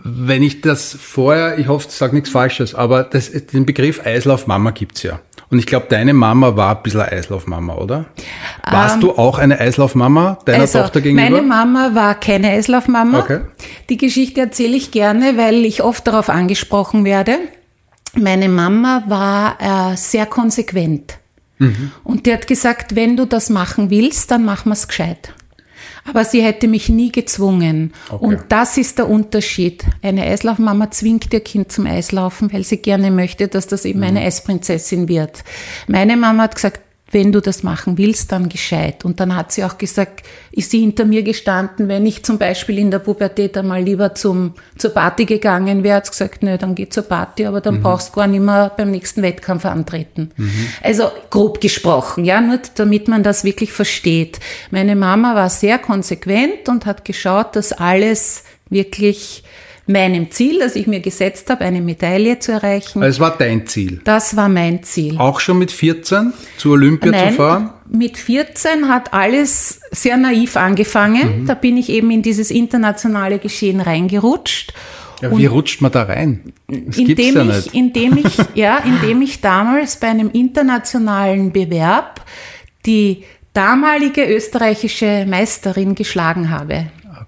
[0.04, 4.72] wenn ich das vorher, ich hoffe, ich sage nichts Falsches, aber das, den Begriff Eislaufmama
[4.72, 5.20] gibt's ja.
[5.50, 8.06] Und ich glaube, deine Mama war ein bisschen Eislaufmama, oder?
[8.70, 11.30] Warst du auch eine Eislaufmama deiner Ähm, Also, Tochter gegenüber?
[11.30, 13.20] Meine Mama war keine Eislaufmama.
[13.20, 13.42] Okay.
[13.90, 17.38] Die Geschichte erzähle ich gerne, weil ich oft darauf angesprochen werde.
[18.14, 21.18] Meine Mama war äh, sehr konsequent.
[21.60, 21.92] Mhm.
[22.04, 25.34] Und die hat gesagt, wenn du das machen willst, dann machen wir es gescheit.
[26.08, 27.94] Aber sie hätte mich nie gezwungen.
[28.10, 28.26] Okay.
[28.26, 29.84] Und das ist der Unterschied.
[30.02, 34.06] Eine Eislaufmama zwingt ihr Kind zum Eislaufen, weil sie gerne möchte, dass das eben Mhm.
[34.06, 35.44] eine Eisprinzessin wird.
[35.88, 39.06] Meine Mama hat gesagt, wenn du das machen willst, dann gescheit.
[39.06, 42.78] Und dann hat sie auch gesagt, ist sie hinter mir gestanden, wenn ich zum Beispiel
[42.78, 46.76] in der Pubertät einmal lieber zum, zur Party gegangen wäre, hat sie gesagt, nö, dann
[46.76, 50.32] geh zur Party, aber dann brauchst du gar nicht mehr beim nächsten Wettkampf antreten.
[50.84, 54.40] Also grob gesprochen, ja, nur damit man das wirklich versteht.
[54.72, 59.44] Meine Mama war sehr konsequent und hat geschaut, dass alles wirklich
[59.88, 64.02] meinem Ziel, das ich mir gesetzt habe, eine Medaille zu erreichen, Es war dein Ziel.
[64.04, 65.18] das war mein Ziel.
[65.18, 67.70] Auch schon mit 14 zur Olympia zu fahren?
[67.90, 71.42] mit 14 hat alles sehr naiv angefangen.
[71.44, 71.46] Mhm.
[71.46, 74.74] Da bin ich eben in dieses internationale Geschehen reingerutscht.
[75.22, 76.54] Ja, wie rutscht man da rein?
[76.68, 77.74] Das gibt's indem ja ich, nicht.
[77.74, 82.22] indem ich, ja, indem ich damals bei einem internationalen Bewerb
[82.86, 83.24] die
[83.54, 86.88] damalige österreichische Meisterin geschlagen habe.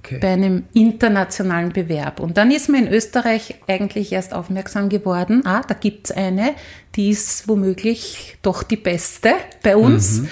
[0.10, 0.20] Okay.
[0.20, 2.20] Bei einem internationalen Bewerb.
[2.20, 6.56] Und dann ist mir in Österreich eigentlich erst aufmerksam geworden, ah, da gibt's eine,
[6.96, 10.24] die ist womöglich doch die beste bei uns.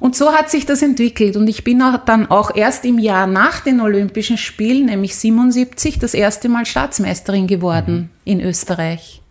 [0.00, 1.36] Und so hat sich das entwickelt.
[1.36, 5.98] Und ich bin auch dann auch erst im Jahr nach den Olympischen Spielen, nämlich 77,
[5.98, 9.22] das erste Mal Staatsmeisterin geworden in Österreich.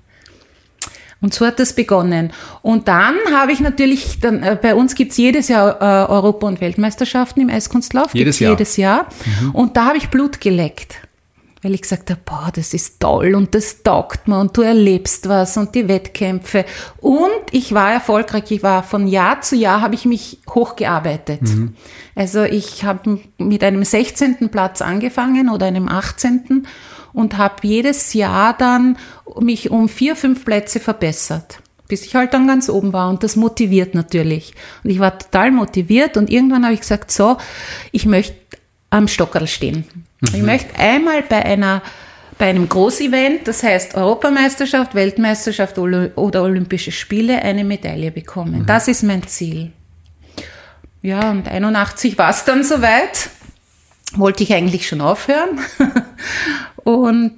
[1.24, 2.34] Und so hat das begonnen.
[2.62, 6.60] Und dann habe ich natürlich, dann, äh, bei uns gibt's jedes Jahr äh, Europa- und
[6.60, 8.14] Weltmeisterschaften im Eiskunstlauf.
[8.14, 8.52] Jedes Gibt's Jahr.
[8.52, 9.08] Jedes Jahr.
[9.54, 10.98] Und da habe ich Blut geleckt.
[11.62, 15.30] Weil ich gesagt habe, boah, das ist toll und das taugt mir und du erlebst
[15.30, 16.66] was und die Wettkämpfe.
[17.00, 18.52] Und ich war erfolgreich.
[18.52, 21.40] Ich war von Jahr zu Jahr habe ich mich hochgearbeitet.
[22.16, 24.50] Also ich habe mit einem 16.
[24.50, 26.68] Platz angefangen oder einem 18.
[27.14, 28.98] und habe jedes Jahr dann
[29.40, 31.60] mich um vier, fünf Plätze verbessert.
[31.88, 34.54] Bis ich halt dann ganz oben war und das motiviert natürlich.
[34.84, 37.38] Und ich war total motiviert und irgendwann habe ich gesagt, so,
[37.92, 38.36] ich möchte
[38.90, 39.86] am Stockerl stehen.
[40.34, 41.82] Ich möchte einmal bei einer
[42.38, 48.66] bei einem Großevent, das heißt Europameisterschaft, Weltmeisterschaft oder Olympische Spiele, eine Medaille bekommen.
[48.66, 49.72] Das ist mein Ziel.
[51.02, 53.30] Ja, und 81 war es dann soweit.
[54.16, 55.60] Wollte ich eigentlich schon aufhören.
[56.84, 57.34] und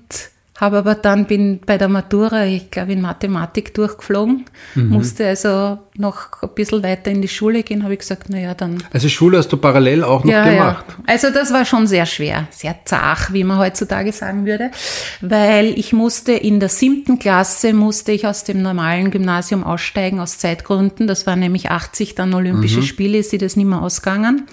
[0.59, 4.87] habe aber dann bin bei der Matura, ich glaube in Mathematik durchgeflogen, mhm.
[4.87, 8.81] musste also noch ein bisschen weiter in die Schule gehen, habe ich gesagt, naja, dann.
[8.93, 10.85] Also Schule hast du parallel auch noch ja, gemacht?
[10.87, 11.03] Ja.
[11.07, 14.71] Also das war schon sehr schwer, sehr zach, wie man heutzutage sagen würde,
[15.19, 20.37] weil ich musste in der siebten Klasse, musste ich aus dem normalen Gymnasium aussteigen aus
[20.37, 22.83] Zeitgründen, das waren nämlich 80 dann Olympische mhm.
[22.83, 24.47] Spiele, ist sie das nicht mehr ausgegangen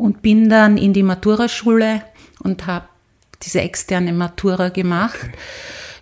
[0.00, 2.02] und bin dann in die Maturaschule
[2.42, 2.86] und habe
[3.42, 5.18] diese externe Matura gemacht.
[5.22, 5.32] Okay.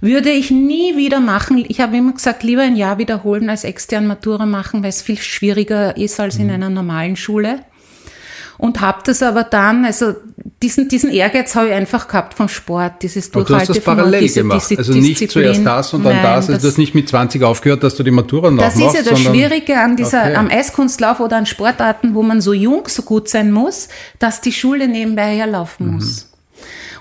[0.00, 1.64] Würde ich nie wieder machen.
[1.66, 5.18] Ich habe immer gesagt, lieber ein Jahr wiederholen als externe Matura machen, weil es viel
[5.18, 6.52] schwieriger ist als in mhm.
[6.52, 7.64] einer normalen Schule.
[8.56, 10.14] Und habe das aber dann, also
[10.62, 13.66] diesen, diesen Ehrgeiz habe ich einfach gehabt vom Sport, dieses Durchhaltevermögen.
[13.66, 15.54] Du hast das parallel diese, gemacht, diese also nicht Disziplin.
[15.54, 16.36] zuerst das und dann Nein, das.
[16.36, 18.96] Also das, du hast nicht mit 20 aufgehört, dass du die Matura noch Das machst,
[18.96, 20.34] ist ja das Schwierige an dieser, okay.
[20.34, 24.52] am Eiskunstlauf oder an Sportarten, wo man so jung, so gut sein muss, dass die
[24.52, 25.94] Schule nebenbei herlaufen mhm.
[25.94, 26.28] muss.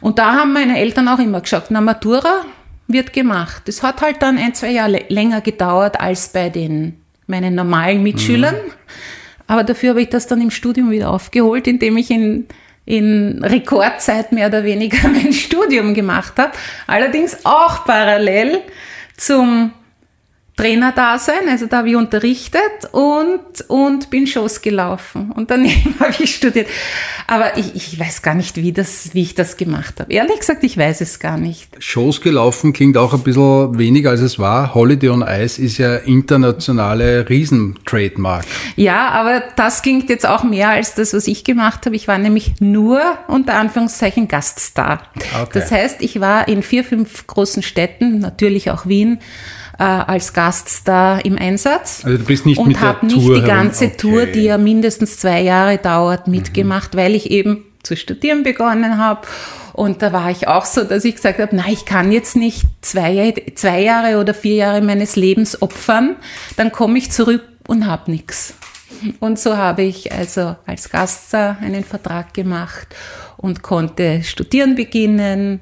[0.01, 2.45] Und da haben meine Eltern auch immer gesagt, na Matura
[2.87, 3.63] wird gemacht.
[3.65, 8.55] Das hat halt dann ein, zwei Jahre länger gedauert als bei den meinen normalen Mitschülern.
[8.55, 8.71] Mhm.
[9.47, 12.45] Aber dafür habe ich das dann im Studium wieder aufgeholt, indem ich in,
[12.87, 16.53] in Rekordzeit mehr oder weniger mein Studium gemacht habe.
[16.87, 18.61] Allerdings auch parallel
[19.17, 19.73] zum
[20.57, 25.31] Trainer da sein, also da habe ich unterrichtet und, und bin Shows gelaufen.
[25.31, 26.67] Und daneben habe ich studiert.
[27.27, 30.11] Aber ich, ich weiß gar nicht, wie, das, wie ich das gemacht habe.
[30.11, 31.69] Ehrlich gesagt, ich weiß es gar nicht.
[31.77, 34.73] Shows gelaufen klingt auch ein bisschen weniger, als es war.
[34.73, 38.45] Holiday on Ice ist ja internationale Riesentrademark.
[38.75, 41.95] Ja, aber das klingt jetzt auch mehr als das, was ich gemacht habe.
[41.95, 45.03] Ich war nämlich nur unter Anführungszeichen Gaststar.
[45.39, 45.49] Okay.
[45.53, 49.19] Das heißt, ich war in vier, fünf großen Städten, natürlich auch Wien,
[49.79, 52.03] äh, als Gaststar im Einsatz.
[52.03, 53.97] Also du bist nicht und mit habe nicht die ganze okay.
[53.97, 56.97] Tour, die ja mindestens zwei Jahre dauert, mitgemacht, mhm.
[56.97, 59.27] weil ich eben zu studieren begonnen habe.
[59.73, 62.65] Und da war ich auch so, dass ich gesagt habe, nein, ich kann jetzt nicht
[62.81, 66.15] zwei, zwei Jahre oder vier Jahre meines Lebens opfern,
[66.55, 68.55] dann komme ich zurück und habe nichts.
[69.19, 72.87] Und so habe ich also als Gaststar einen Vertrag gemacht
[73.37, 75.61] und konnte studieren beginnen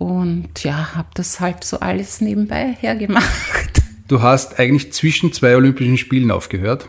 [0.00, 3.82] und ja, habe das halt so alles nebenbei hergemacht.
[4.08, 6.88] Du hast eigentlich zwischen zwei Olympischen Spielen aufgehört.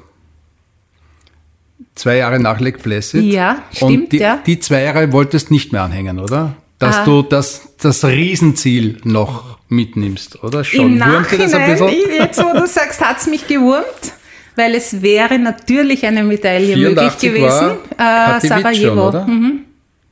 [1.94, 3.26] Zwei Jahre nach Lake Placid.
[3.26, 4.40] Ja, stimmt, Und die, ja.
[4.46, 6.56] die zwei Jahre wolltest nicht mehr anhängen, oder?
[6.80, 7.06] Dass ah.
[7.06, 10.64] du das, das Riesenziel noch mitnimmst, oder?
[10.64, 12.12] Schon Im wurmt dir das ein bisschen?
[12.18, 14.14] Jetzt, wo du sagst, hat es mich gewurmt,
[14.56, 17.78] weil es wäre natürlich eine Medaille möglich gewesen.
[17.98, 18.88] War äh, Sarajevo.
[18.88, 19.28] Schon, oder?
[19.28, 19.66] Mhm.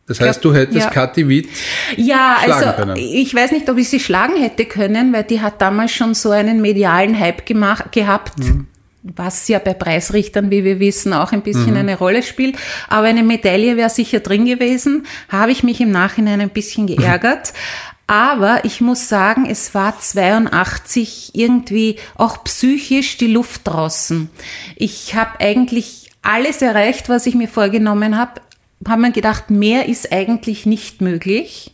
[0.10, 0.90] Das heißt, du hättest ja.
[0.90, 1.48] Kathi Witt
[1.96, 2.98] ja, also können.
[2.98, 6.32] ich weiß nicht, ob ich sie schlagen hätte können, weil die hat damals schon so
[6.32, 8.40] einen medialen Hype gemacht, gehabt.
[8.40, 8.68] Mhm.
[9.04, 11.78] Was ja bei Preisrichtern, wie wir wissen, auch ein bisschen mhm.
[11.78, 12.58] eine Rolle spielt.
[12.90, 15.06] Aber eine Medaille wäre sicher drin gewesen.
[15.30, 17.54] Habe ich mich im Nachhinein ein bisschen geärgert.
[18.08, 24.32] Aber ich muss sagen, es war 82 irgendwie auch psychisch die Luft draußen.
[24.76, 28.42] Ich habe eigentlich alles erreicht, was ich mir vorgenommen habe
[28.88, 31.74] habe mir gedacht, mehr ist eigentlich nicht möglich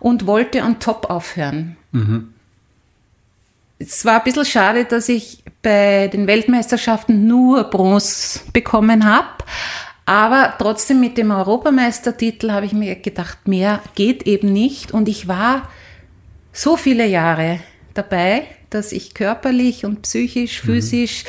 [0.00, 1.76] und wollte on top aufhören.
[1.92, 2.34] Mhm.
[3.78, 9.28] Es war ein bisschen schade, dass ich bei den Weltmeisterschaften nur Bronze bekommen habe.
[10.06, 14.92] Aber trotzdem mit dem Europameistertitel habe ich mir gedacht, mehr geht eben nicht.
[14.92, 15.68] Und ich war
[16.52, 17.60] so viele Jahre
[17.94, 20.66] dabei, dass ich körperlich und psychisch, mhm.
[20.66, 21.24] physisch.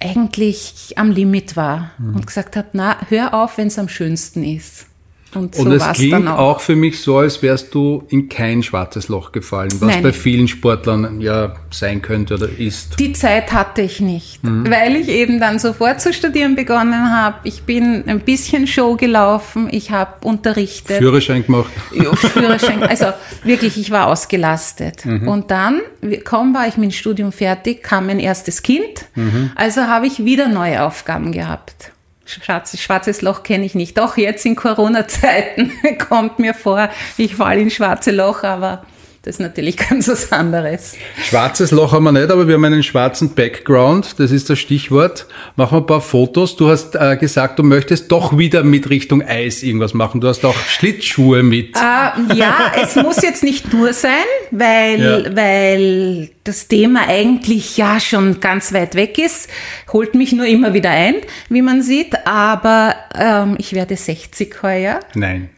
[0.00, 2.16] Eigentlich am Limit war mhm.
[2.16, 4.87] und gesagt habe, na, hör auf, wenn es am schönsten ist.
[5.34, 6.38] Und, so und es klingt auch.
[6.38, 6.60] auch.
[6.60, 10.02] für mich so, als wärst du in kein schwarzes Loch gefallen, was Nein.
[10.02, 12.98] bei vielen Sportlern ja sein könnte oder ist.
[12.98, 14.70] Die Zeit hatte ich nicht, mhm.
[14.70, 17.36] weil ich eben dann sofort zu studieren begonnen habe.
[17.44, 20.98] Ich bin ein bisschen Show gelaufen, ich habe unterrichtet.
[20.98, 21.72] Führerschein gemacht.
[21.92, 23.06] Ja, Führerschein, also
[23.44, 25.04] wirklich, ich war ausgelastet.
[25.04, 25.28] Mhm.
[25.28, 25.82] Und dann,
[26.24, 29.04] kaum war ich mit dem Studium fertig, kam mein erstes Kind.
[29.14, 29.50] Mhm.
[29.56, 31.92] Also habe ich wieder neue Aufgaben gehabt.
[32.28, 33.96] Schwarzes, schwarzes Loch kenne ich nicht.
[33.96, 35.72] Doch jetzt in Corona-Zeiten
[36.08, 38.84] kommt mir vor, ich falle in schwarze Loch, aber
[39.22, 40.94] das ist natürlich ganz was anderes.
[41.22, 44.18] Schwarzes Loch haben wir nicht, aber wir haben einen schwarzen Background.
[44.18, 45.26] Das ist das Stichwort.
[45.56, 46.56] Machen wir ein paar Fotos.
[46.56, 50.20] Du hast äh, gesagt, du möchtest doch wieder mit Richtung Eis irgendwas machen.
[50.20, 51.76] Du hast auch Schlittschuhe mit.
[51.76, 54.12] Äh, ja, es muss jetzt nicht nur sein,
[54.50, 55.36] weil, ja.
[55.36, 59.50] weil das Thema eigentlich ja schon ganz weit weg ist.
[59.92, 61.16] Holt mich nur immer wieder ein,
[61.48, 62.26] wie man sieht.
[62.26, 65.00] Aber ähm, ich werde 60 heuer.
[65.14, 65.50] Nein.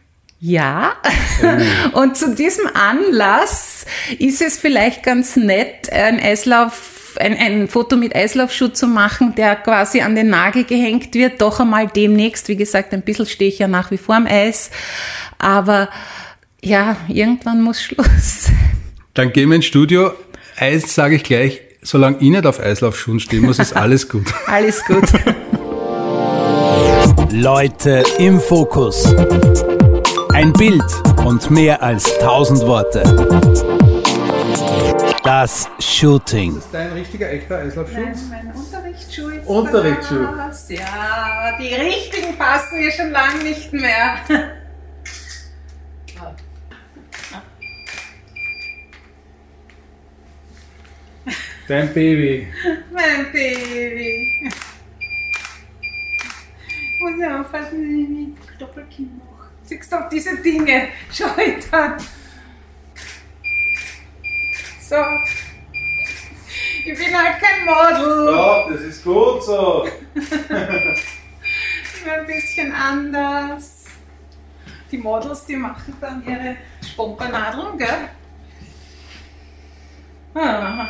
[0.43, 0.93] Ja,
[1.93, 1.99] oh.
[1.99, 3.85] und zu diesem Anlass
[4.17, 9.55] ist es vielleicht ganz nett, ein Eislauf, ein, ein Foto mit Eislaufschuh zu machen, der
[9.55, 11.39] quasi an den Nagel gehängt wird.
[11.41, 14.71] Doch einmal demnächst, wie gesagt, ein bisschen stehe ich ja nach wie vor am Eis,
[15.37, 15.89] aber
[16.63, 18.47] ja, irgendwann muss Schluss.
[19.13, 20.11] Dann gehen wir ins Studio.
[20.57, 24.33] Eins sage ich gleich, solange ich nicht auf Eislaufschuhen stehen muss, ist alles gut.
[24.47, 25.05] Alles gut.
[27.31, 29.13] Leute im Fokus.
[30.33, 30.83] Ein Bild
[31.25, 33.03] und mehr als tausend Worte.
[35.23, 36.57] Das Shooting.
[36.57, 37.99] ist dein richtiger, echter Eislaufschuh?
[38.29, 40.25] mein Unterrichtsschuh ist Unterrichtsschuh.
[40.35, 40.69] das.
[40.69, 44.17] Ja, die richtigen passen mir schon lange nicht mehr.
[51.67, 52.47] Dein Baby.
[52.91, 54.49] Mein Baby.
[56.73, 59.30] Ich muss ja aufpassen, dass ich nicht Doppelkinn mache.
[59.71, 60.89] Siehst du auf diese Dinge?
[61.71, 61.97] Dann.
[64.81, 64.97] So.
[66.85, 68.33] Ich bin halt kein Model.
[68.35, 69.87] Ja, das ist gut so.
[71.93, 73.85] Ich bin ein bisschen anders.
[74.91, 78.09] Die Models, die machen dann ihre Spompernadeln, gell?
[80.33, 80.89] Ah.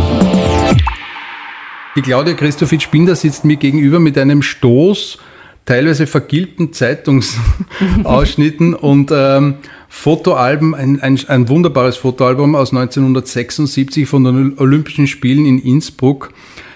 [1.94, 5.18] Die Claudia Christofitsch-Binder sitzt mir gegenüber mit einem Stoß,
[5.64, 9.56] teilweise vergilbten Zeitungsausschnitten und ähm,
[9.88, 16.32] Fotoalben, ein, ein, ein wunderbares Fotoalbum aus 1976 von den Olympischen Spielen in Innsbruck.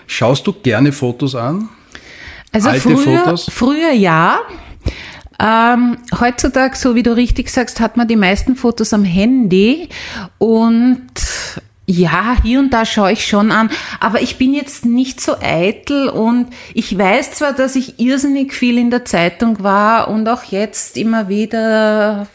[0.07, 1.70] Schaust du gerne Fotos an?
[2.53, 3.51] Also Alte früher, Fotos?
[3.51, 4.40] früher ja.
[5.38, 9.88] Ähm, heutzutage, so wie du richtig sagst, hat man die meisten Fotos am Handy
[10.38, 11.11] und
[11.87, 13.70] ja, hier und da schaue ich schon an,
[14.01, 18.77] aber ich bin jetzt nicht so eitel und ich weiß zwar, dass ich irrsinnig viel
[18.77, 22.27] in der Zeitung war und auch jetzt immer wieder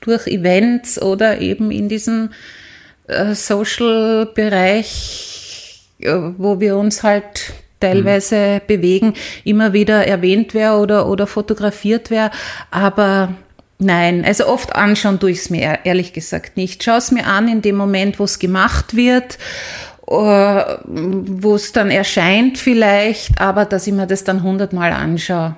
[0.00, 2.30] durch Events oder eben in diesem
[3.08, 11.26] äh, Social-Bereich, äh, wo wir uns halt teilweise bewegen, immer wieder erwähnt wäre oder, oder
[11.26, 12.30] fotografiert wäre.
[12.70, 13.34] Aber
[13.78, 16.82] nein, also oft anschauen tue ich es mir ehrlich gesagt nicht.
[16.84, 19.38] Schau es mir an in dem Moment, wo es gemacht wird,
[20.06, 20.12] äh,
[20.84, 25.56] wo es dann erscheint vielleicht, aber dass ich mir das dann hundertmal anschaue.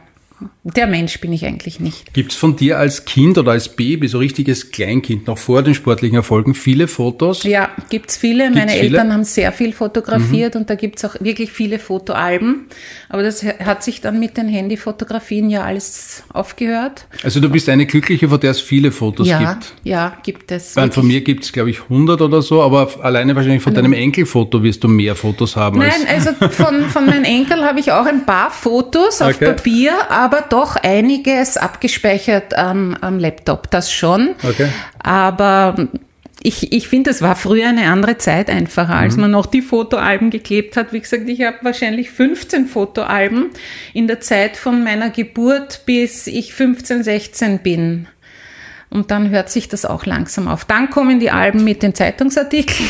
[0.76, 2.12] Der Mensch bin ich eigentlich nicht.
[2.12, 5.74] Gibt es von dir als Kind oder als Baby, so richtiges Kleinkind, noch vor den
[5.74, 7.42] sportlichen Erfolgen, viele Fotos?
[7.44, 8.50] Ja, gibt's viele.
[8.50, 8.82] Meine viele?
[8.82, 12.66] Eltern haben sehr viel fotografiert und da gibt's auch wirklich viele Fotoalben.
[13.08, 17.06] Aber das hat sich dann mit den Handyfotografien ja alles aufgehört.
[17.22, 19.72] Also du bist eine Glückliche, von der es viele Fotos ja, gibt.
[19.82, 20.76] ja, gibt es.
[20.76, 23.92] Weil von mir gibt es, glaube ich, 100 oder so, aber alleine wahrscheinlich von deinem
[23.92, 25.78] Enkelfoto wirst du mehr Fotos haben.
[25.78, 29.54] Nein, als also von, von meinem Enkel habe ich auch ein paar Fotos auf Okay.
[29.54, 33.70] Papier, aber doch einiges abgespeichert am, am Laptop.
[33.70, 34.30] Das schon.
[34.42, 34.68] Okay.
[34.98, 35.88] Aber
[36.42, 39.22] ich, ich finde, es war früher eine andere Zeit einfacher, als Mhm.
[39.22, 40.92] man noch die Fotoalben geklebt hat.
[40.92, 43.50] Wie gesagt, ich habe wahrscheinlich 15 Fotoalben
[43.92, 48.06] in der Zeit von meiner Geburt bis ich 15, 16 bin.
[48.88, 50.64] Und dann hört sich das auch langsam auf.
[50.64, 52.88] Dann kommen die Alben mit den Zeitungsartikeln.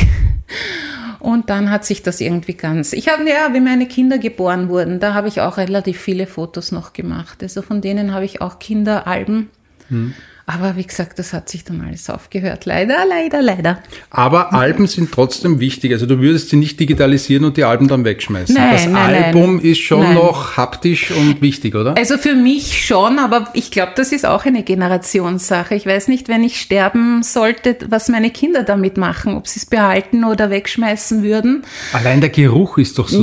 [1.20, 2.92] Und dann hat sich das irgendwie ganz.
[2.92, 6.72] Ich habe ja, wie meine Kinder geboren wurden, da habe ich auch relativ viele Fotos
[6.72, 7.42] noch gemacht.
[7.42, 9.50] Also von denen habe ich auch Kinderalben.
[9.88, 10.14] Hm.
[10.52, 12.64] Aber wie gesagt, das hat sich dann alles aufgehört.
[12.64, 13.78] Leider, leider, leider.
[14.10, 15.92] Aber Alben sind trotzdem wichtig.
[15.92, 18.56] Also du würdest sie nicht digitalisieren und die Alben dann wegschmeißen.
[18.56, 19.64] Nein, das nein, Album nein.
[19.64, 21.96] ist schon noch haptisch und wichtig, oder?
[21.96, 25.76] Also für mich schon, aber ich glaube, das ist auch eine Generationssache.
[25.76, 29.66] Ich weiß nicht, wenn ich sterben sollte, was meine Kinder damit machen, ob sie es
[29.66, 31.62] behalten oder wegschmeißen würden.
[31.92, 33.22] Allein der Geruch ist doch so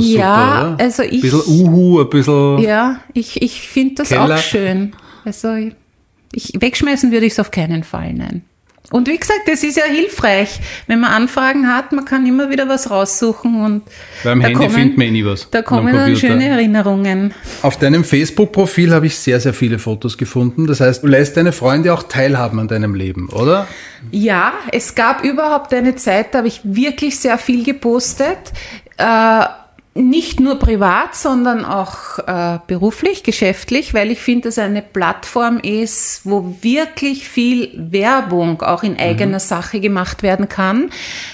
[0.60, 0.84] super, oder?
[0.84, 2.58] also ich- Ein bisschen Uhu, ein bisschen...
[2.60, 4.36] Ja, ich, ich finde das Keller.
[4.36, 4.92] auch schön.
[5.26, 5.48] Also
[6.32, 8.42] ich, wegschmeißen würde ich es auf keinen Fall, nein.
[8.90, 12.70] Und wie gesagt, es ist ja hilfreich, wenn man Anfragen hat, man kann immer wieder
[12.70, 13.82] was raussuchen und
[14.24, 15.50] da Handy kommen- findet man eh nie was.
[15.50, 17.34] Da kommen dann schöne Erinnerungen.
[17.60, 20.66] Auf deinem Facebook-Profil habe ich sehr, sehr viele Fotos gefunden.
[20.66, 23.68] Das heißt, du lässt deine Freunde auch teilhaben an deinem Leben, oder?
[24.10, 28.38] Ja, es gab überhaupt eine Zeit, da habe ich wirklich sehr viel gepostet.
[28.96, 29.44] Äh,
[29.98, 36.22] nicht nur privat, sondern auch äh, beruflich, geschäftlich, weil ich finde, dass eine Plattform ist,
[36.24, 39.42] wo wirklich viel Werbung auch in eigener mhm.
[39.42, 40.90] Sache gemacht werden kann.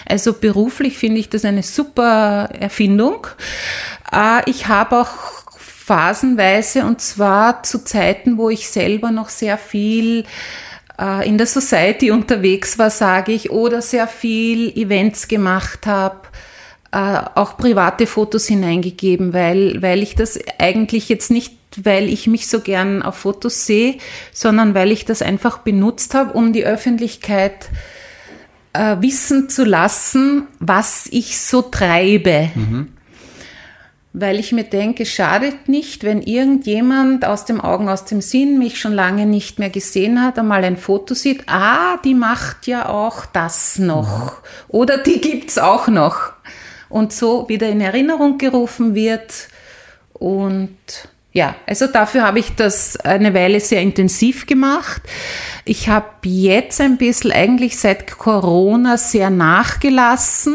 [0.07, 3.27] Also beruflich finde ich das eine super Erfindung.
[4.13, 10.25] Äh, ich habe auch phasenweise und zwar zu Zeiten, wo ich selber noch sehr viel
[10.99, 16.17] äh, in der Society unterwegs war, sage ich, oder sehr viel Events gemacht habe
[16.95, 22.47] äh, auch private Fotos hineingegeben, weil, weil ich das eigentlich jetzt nicht, weil ich mich
[22.47, 23.97] so gern auf Fotos sehe,
[24.33, 27.69] sondern weil ich das einfach benutzt habe, um die Öffentlichkeit
[28.75, 32.51] äh, wissen zu lassen, was ich so treibe.
[32.55, 32.93] Mhm.
[34.13, 38.79] Weil ich mir denke, schadet nicht, wenn irgendjemand aus dem Augen, aus dem Sinn mich
[38.79, 43.27] schon lange nicht mehr gesehen hat, einmal ein Foto sieht, ah, die macht ja auch
[43.27, 44.27] das noch.
[44.27, 44.49] Mhm.
[44.69, 46.35] Oder die gibt's auch noch
[46.95, 49.49] und so wieder in Erinnerung gerufen wird.
[50.13, 50.79] Und
[51.33, 55.03] ja, also dafür habe ich das eine Weile sehr intensiv gemacht.
[55.65, 60.55] Ich habe jetzt ein bisschen eigentlich seit Corona sehr nachgelassen,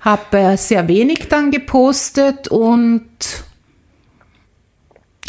[0.00, 3.06] habe sehr wenig dann gepostet und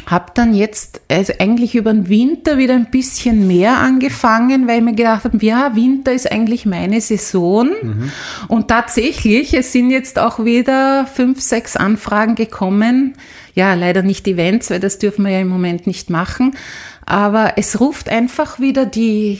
[0.06, 4.84] habe dann jetzt also eigentlich über den Winter wieder ein bisschen mehr angefangen, weil ich
[4.84, 7.70] mir gedacht habe, ja, Winter ist eigentlich meine Saison.
[7.82, 8.12] Mhm.
[8.48, 13.16] Und tatsächlich, es sind jetzt auch wieder fünf, sechs Anfragen gekommen.
[13.56, 16.56] Ja, leider nicht Events, weil das dürfen wir ja im Moment nicht machen.
[17.06, 19.40] Aber es ruft einfach wieder die,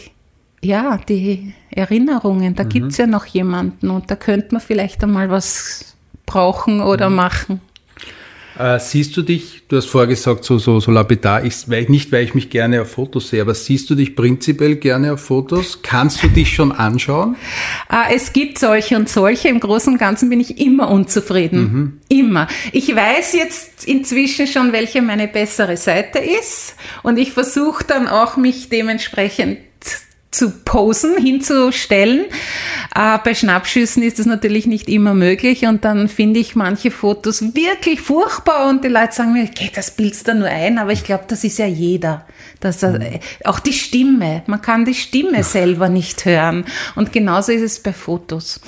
[0.64, 2.56] ja, die Erinnerungen.
[2.56, 2.70] Da mhm.
[2.70, 5.96] gibt's ja noch jemanden und da könnte man vielleicht einmal was
[6.26, 7.16] brauchen oder mhm.
[7.16, 7.62] machen.
[8.58, 12.12] Äh, siehst du dich, du hast vorher gesagt, so, so, so lapidar, ich, weil, nicht
[12.12, 15.82] weil ich mich gerne auf Fotos sehe, aber siehst du dich prinzipiell gerne auf Fotos?
[15.82, 17.36] Kannst du dich schon anschauen?
[17.92, 19.50] Äh, es gibt solche und solche.
[19.50, 21.60] Im Großen und Ganzen bin ich immer unzufrieden.
[21.60, 22.00] Mhm.
[22.08, 22.48] Immer.
[22.72, 28.38] Ich weiß jetzt inzwischen schon, welche meine bessere Seite ist und ich versuche dann auch
[28.38, 29.58] mich dementsprechend
[30.36, 32.26] zu posen, hinzustellen.
[32.94, 37.56] Äh, bei Schnappschüssen ist das natürlich nicht immer möglich und dann finde ich manche Fotos
[37.56, 41.04] wirklich furchtbar und die Leute sagen mir, okay, das bildst du nur ein, aber ich
[41.04, 42.26] glaube, das ist ja jeder.
[42.60, 43.02] Das, mhm.
[43.44, 46.66] Auch die Stimme, man kann die Stimme selber nicht hören
[46.96, 48.60] und genauso ist es bei Fotos.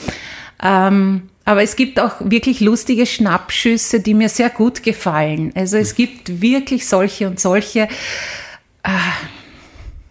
[0.61, 5.53] Ähm, aber es gibt auch wirklich lustige Schnappschüsse, die mir sehr gut gefallen.
[5.55, 7.87] Also es gibt wirklich solche und solche.
[8.83, 8.89] Äh,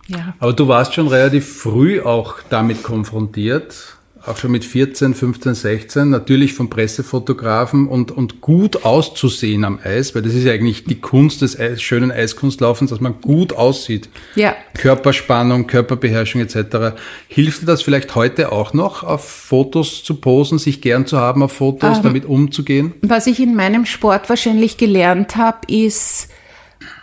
[0.08, 0.34] ja.
[0.38, 3.96] Aber du warst schon relativ früh auch damit konfrontiert,
[4.26, 10.14] auch schon mit 14, 15, 16, natürlich von Pressefotografen und, und gut auszusehen am Eis,
[10.14, 14.08] weil das ist ja eigentlich die Kunst des Eis, schönen Eiskunstlaufens, dass man gut aussieht.
[14.34, 14.56] Ja.
[14.74, 16.96] Körperspannung, Körperbeherrschung etc.
[17.28, 21.42] Hilft dir das vielleicht heute auch noch, auf Fotos zu posen, sich gern zu haben
[21.42, 22.94] auf Fotos, ähm, damit umzugehen?
[23.02, 26.28] Was ich in meinem Sport wahrscheinlich gelernt habe, ist,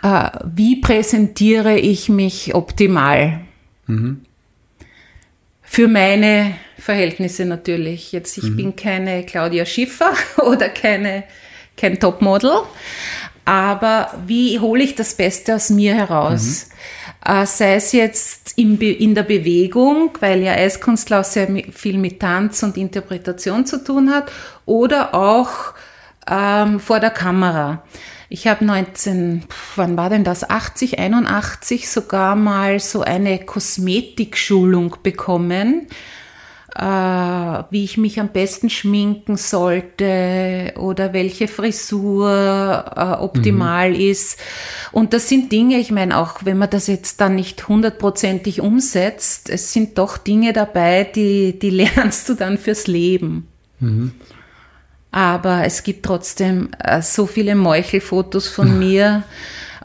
[0.02, 3.40] äh, wie präsentiere ich mich optimal?
[3.86, 4.22] Mhm.
[5.62, 8.12] Für meine Verhältnisse natürlich.
[8.12, 8.56] Jetzt, ich mhm.
[8.56, 10.12] bin keine Claudia Schiffer
[10.44, 11.24] oder keine,
[11.76, 12.62] kein Topmodel,
[13.44, 16.68] aber wie hole ich das Beste aus mir heraus?
[17.24, 17.42] Mhm.
[17.42, 22.62] Äh, sei es jetzt in, in der Bewegung, weil ja Eiskunstlauf sehr viel mit Tanz
[22.62, 24.30] und Interpretation zu tun hat,
[24.66, 25.74] oder auch
[26.30, 27.82] ähm, vor der Kamera.
[28.28, 29.44] Ich habe 19,
[29.76, 30.48] wann war denn das?
[30.48, 35.86] 80, 81 sogar mal so eine Kosmetikschulung bekommen,
[36.74, 44.00] äh, wie ich mich am besten schminken sollte oder welche Frisur äh, optimal mhm.
[44.00, 44.40] ist.
[44.90, 49.50] Und das sind Dinge, ich meine, auch wenn man das jetzt dann nicht hundertprozentig umsetzt,
[49.50, 53.48] es sind doch Dinge dabei, die, die lernst du dann fürs Leben.
[53.80, 54.12] Mhm
[55.14, 59.22] aber es gibt trotzdem äh, so viele Meuchelfotos von mir,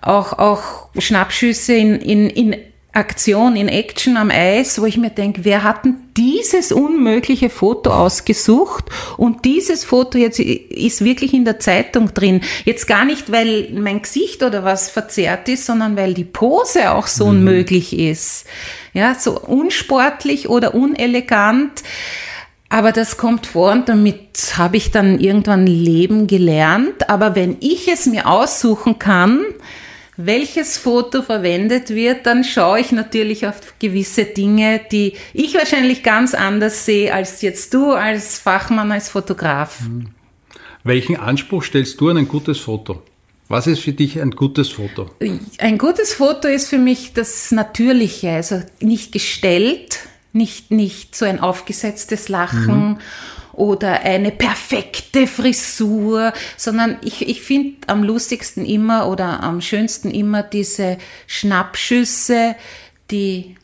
[0.01, 2.55] auch, auch Schnappschüsse in, in, in
[2.93, 7.91] Aktion, in Action am Eis, wo ich mir denke, wer hat denn dieses unmögliche Foto
[7.91, 8.85] ausgesucht
[9.17, 12.41] und dieses Foto jetzt ist wirklich in der Zeitung drin.
[12.65, 17.05] Jetzt gar nicht, weil mein Gesicht oder was verzerrt ist, sondern weil die Pose auch
[17.05, 17.29] so mhm.
[17.29, 18.47] unmöglich ist.
[18.93, 21.83] Ja, so unsportlich oder unelegant.
[22.69, 27.09] Aber das kommt vor und damit habe ich dann irgendwann Leben gelernt.
[27.09, 29.41] Aber wenn ich es mir aussuchen kann,
[30.17, 36.33] welches Foto verwendet wird, dann schaue ich natürlich auf gewisse Dinge, die ich wahrscheinlich ganz
[36.35, 39.79] anders sehe als jetzt du als Fachmann, als Fotograf.
[39.79, 40.09] Hm.
[40.83, 43.01] Welchen Anspruch stellst du an ein gutes Foto?
[43.47, 45.09] Was ist für dich ein gutes Foto?
[45.57, 49.99] Ein gutes Foto ist für mich das Natürliche, also nicht gestellt,
[50.33, 52.89] nicht, nicht so ein aufgesetztes Lachen.
[52.89, 52.97] Mhm.
[53.53, 60.43] oder eine perfekte Frisur, sondern ich, ich finde am lustigsten immer oder am schönsten immer
[60.43, 62.55] diese Schnappschüsse,
[63.11, 63.55] die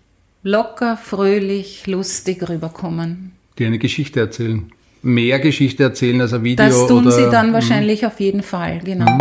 [0.43, 3.32] locker, fröhlich, lustig rüberkommen.
[3.57, 4.70] Die eine Geschichte erzählen.
[5.01, 6.66] Mehr Geschichte erzählen als ein Video.
[6.66, 8.07] Das tun oder, sie dann wahrscheinlich mh.
[8.07, 9.09] auf jeden Fall, genau.
[9.09, 9.20] Mhm.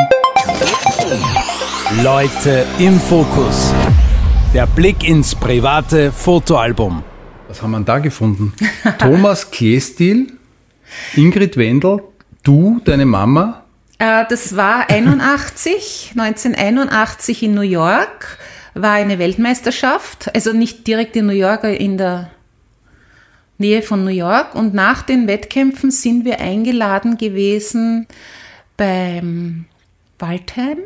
[2.02, 3.72] Leute im Fokus.
[4.54, 7.04] Der Blick ins private Fotoalbum.
[7.54, 8.52] Was haben wir da gefunden?
[8.98, 10.32] Thomas Kleestil,
[11.14, 12.02] Ingrid Wendel,
[12.42, 13.62] du, deine Mama.
[14.00, 18.38] Äh, das war 81, 1981 in New York,
[18.74, 22.32] war eine Weltmeisterschaft, also nicht direkt in New York, in der
[23.58, 24.56] Nähe von New York.
[24.56, 28.08] Und nach den Wettkämpfen sind wir eingeladen gewesen
[28.76, 29.66] beim
[30.18, 30.78] Waldheim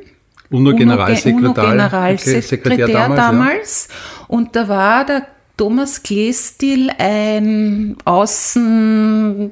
[0.51, 3.17] UNO-Generalsekretär UNO Generalsekretär damals.
[3.17, 3.89] damals.
[3.89, 4.25] Ja.
[4.29, 5.27] Und da war der
[5.59, 9.51] Thomas Kleestil ein Außen,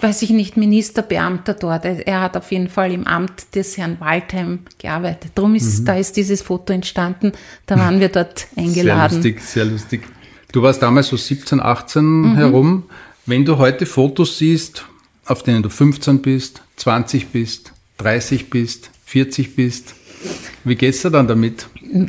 [0.00, 1.84] weiß ich nicht, Ministerbeamter dort.
[1.84, 5.30] Er hat auf jeden Fall im Amt des Herrn Waldheim gearbeitet.
[5.36, 5.84] Drum ist, mhm.
[5.84, 7.32] da ist dieses Foto entstanden.
[7.66, 9.22] Da waren wir dort eingeladen.
[9.22, 10.02] Sehr lustig, sehr lustig.
[10.50, 12.36] Du warst damals so 17, 18 mhm.
[12.36, 12.82] herum.
[13.24, 14.84] Wenn du heute Fotos siehst,
[15.24, 19.94] auf denen du 15 bist, 20 bist, 30 bist, 40 bist,
[20.64, 21.66] wie geht's dir dann damit?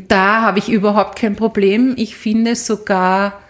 [0.08, 1.94] Da habe ich überhaupt kein Problem.
[1.98, 3.42] Ich finde sogar,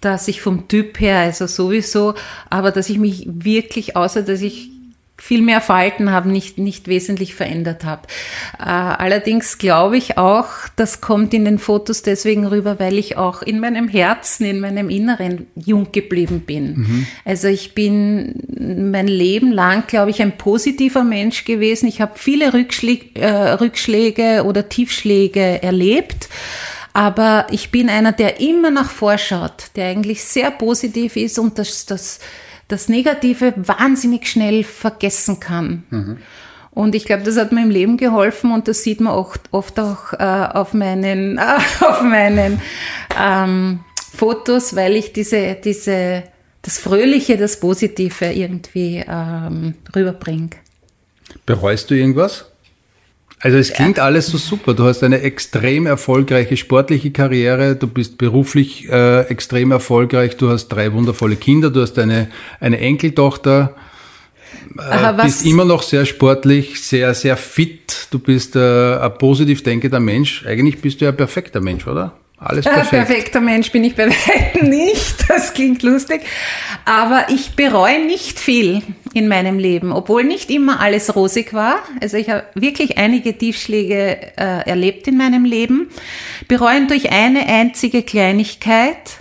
[0.00, 2.14] dass ich vom Typ her, also sowieso,
[2.50, 4.71] aber dass ich mich wirklich, außer dass ich
[5.22, 8.08] viel mehr Falten habe, nicht, nicht wesentlich verändert habe.
[8.58, 13.40] Äh, allerdings glaube ich auch, das kommt in den Fotos deswegen rüber, weil ich auch
[13.40, 16.74] in meinem Herzen, in meinem Inneren jung geblieben bin.
[16.74, 17.06] Mhm.
[17.24, 18.34] Also ich bin
[18.90, 21.86] mein Leben lang, glaube ich, ein positiver Mensch gewesen.
[21.86, 26.28] Ich habe viele Rückschläge, äh, Rückschläge oder Tiefschläge erlebt.
[26.94, 31.86] Aber ich bin einer, der immer nach vorschaut, der eigentlich sehr positiv ist und das,
[31.86, 32.18] das
[32.72, 35.84] das Negative wahnsinnig schnell vergessen kann.
[35.90, 36.18] Mhm.
[36.70, 39.78] Und ich glaube, das hat mir im Leben geholfen und das sieht man auch, oft
[39.78, 40.16] auch äh,
[40.54, 41.40] auf meinen, äh,
[41.80, 42.62] auf meinen
[43.20, 43.80] ähm,
[44.14, 46.22] Fotos, weil ich diese, diese,
[46.62, 50.50] das Fröhliche, das Positive irgendwie ähm, rüberbringe.
[51.44, 52.51] Bereust du irgendwas?
[53.42, 54.72] Also es klingt alles so super.
[54.72, 60.68] Du hast eine extrem erfolgreiche sportliche Karriere, du bist beruflich äh, extrem erfolgreich, du hast
[60.68, 62.28] drei wundervolle Kinder, du hast eine,
[62.60, 63.74] eine Enkeltochter,
[64.78, 69.98] äh, bist immer noch sehr sportlich, sehr, sehr fit, du bist äh, ein positiv denkender
[69.98, 70.46] Mensch.
[70.46, 72.12] Eigentlich bist du ja ein perfekter Mensch, oder?
[72.42, 72.92] Alles perfekt.
[72.92, 75.28] Ein perfekter Mensch bin ich bei weitem nicht.
[75.28, 76.22] Das klingt lustig.
[76.84, 78.82] Aber ich bereue nicht viel
[79.14, 81.76] in meinem Leben, obwohl nicht immer alles rosig war.
[82.00, 85.90] Also ich habe wirklich einige Tiefschläge äh, erlebt in meinem Leben.
[86.48, 89.18] Bereuen durch eine einzige Kleinigkeit.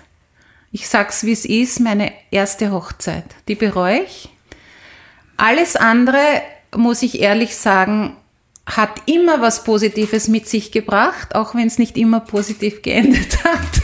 [0.72, 3.26] Ich sag's wie es ist, meine erste Hochzeit.
[3.47, 4.30] Die bereue ich.
[5.36, 6.19] Alles andere,
[6.76, 8.15] muss ich ehrlich sagen,
[8.78, 13.82] hat immer was Positives mit sich gebracht, auch wenn es nicht immer positiv geendet hat.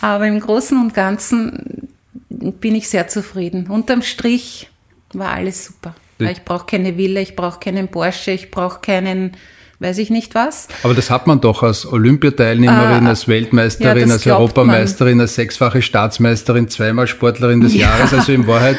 [0.00, 1.88] Aber im Großen und Ganzen
[2.28, 3.66] bin ich sehr zufrieden.
[3.68, 4.68] Unterm Strich
[5.12, 5.94] war alles super.
[6.18, 9.32] Ich brauche keine Villa, ich brauche keinen Porsche, ich brauche keinen,
[9.78, 10.68] weiß ich nicht was.
[10.82, 15.22] Aber das hat man doch als Olympiateilnehmerin, ah, als Weltmeisterin, ja, als Europameisterin, man.
[15.22, 17.88] als sechsfache Staatsmeisterin, zweimal Sportlerin des ja.
[17.88, 18.12] Jahres.
[18.12, 18.76] Also in Wahrheit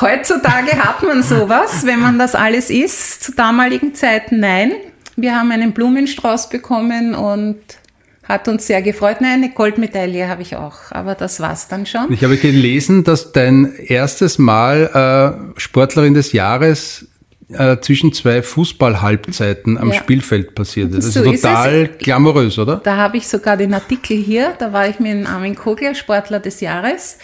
[0.00, 3.22] Heutzutage hat man sowas, wenn man das alles ist.
[3.22, 4.72] Zu damaligen Zeiten nein.
[5.16, 7.56] Wir haben einen Blumenstrauß bekommen und
[8.24, 9.18] hat uns sehr gefreut.
[9.20, 12.12] Nein, eine Goldmedaille habe ich auch, aber das war's dann schon.
[12.12, 17.06] Ich habe gelesen, dass dein erstes Mal äh, Sportlerin des Jahres
[17.50, 19.94] äh, zwischen zwei Fußballhalbzeiten am ja.
[19.94, 21.14] Spielfeld passiert ist.
[21.14, 22.80] Das so ist total ist glamourös, oder?
[22.82, 24.54] Da habe ich sogar den Artikel hier.
[24.58, 27.18] Da war ich mit Armin Kogler, Sportler des Jahres.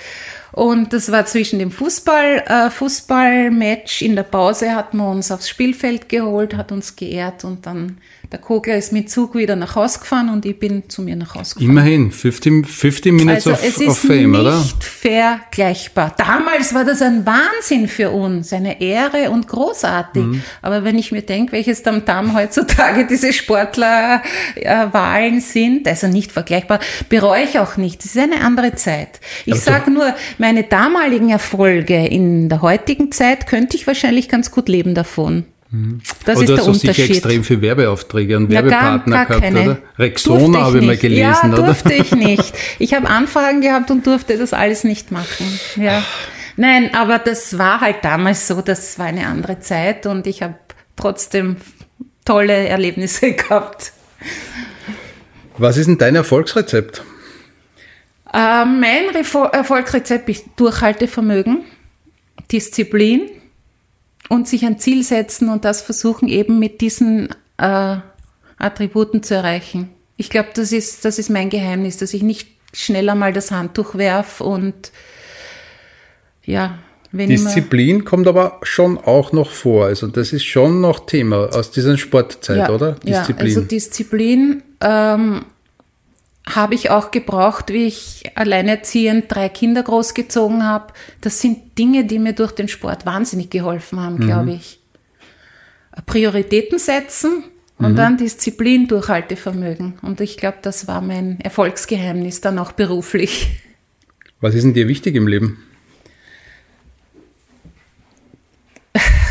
[0.52, 4.02] Und das war zwischen dem Fußball, äh, Fußballmatch.
[4.02, 7.98] In der Pause hat man uns aufs Spielfeld geholt, hat uns geehrt und dann
[8.32, 11.34] der Kogler ist mit Zug wieder nach Hause gefahren und ich bin zu mir nach
[11.34, 11.70] Hause gefahren.
[11.70, 14.64] Immerhin, 50, 50 Minutes also of, es ist of Fame, nicht oder?
[14.78, 16.14] vergleichbar.
[16.16, 20.22] Damals war das ein Wahnsinn für uns, eine Ehre und großartig.
[20.22, 20.44] Mhm.
[20.62, 26.78] Aber wenn ich mir denke, welches Tamtam heutzutage diese Sportlerwahlen sind, also nicht vergleichbar,
[27.08, 28.04] bereue ich auch nicht.
[28.04, 29.18] Es ist eine andere Zeit.
[29.44, 34.68] Ich sage nur, meine damaligen Erfolge in der heutigen Zeit könnte ich wahrscheinlich ganz gut
[34.68, 35.46] leben davon.
[36.24, 36.94] Das Aber ist du hast der Unterschied.
[36.96, 39.62] sicher extrem viele Werbeaufträge und Werbepartner gar, gar gehabt, keine.
[39.62, 39.78] oder?
[39.98, 41.62] Rexona habe ich mal gelesen, ja, oder?
[41.66, 42.52] durfte ich nicht.
[42.80, 45.46] Ich habe Anfragen gehabt und durfte das alles nicht machen.
[45.76, 46.02] Ja.
[46.56, 50.56] Nein, aber das war halt damals so, das war eine andere Zeit und ich habe
[50.96, 51.56] trotzdem
[52.24, 53.92] tolle Erlebnisse gehabt.
[55.56, 57.02] Was ist denn dein Erfolgsrezept?
[58.32, 61.62] Äh, mein Refo Erfolgsrezept ist Durchhaltevermögen,
[62.50, 63.22] Disziplin,
[64.30, 67.96] und sich ein Ziel setzen und das versuchen eben mit diesen äh,
[68.56, 69.90] Attributen zu erreichen.
[70.16, 73.96] Ich glaube, das ist, das ist mein Geheimnis, dass ich nicht schneller mal das Handtuch
[73.96, 74.92] werf und
[76.44, 76.78] ja,
[77.10, 79.86] wenn Disziplin kommt aber schon auch noch vor.
[79.86, 82.92] Also das ist schon noch Thema aus dieser Sportzeit, ja, oder?
[82.92, 83.48] Disziplin.
[83.48, 85.44] Ja, also Disziplin ähm,
[86.48, 90.92] habe ich auch gebraucht, wie ich alleinerziehend drei Kinder großgezogen habe.
[91.20, 94.26] Das sind Dinge, die mir durch den Sport wahnsinnig geholfen haben, mhm.
[94.26, 94.80] glaube ich.
[96.06, 97.44] Prioritäten setzen
[97.78, 97.96] und mhm.
[97.96, 99.98] dann Disziplin, Durchhaltevermögen.
[100.02, 103.62] Und ich glaube, das war mein Erfolgsgeheimnis dann auch beruflich.
[104.40, 105.62] Was ist denn dir wichtig im Leben?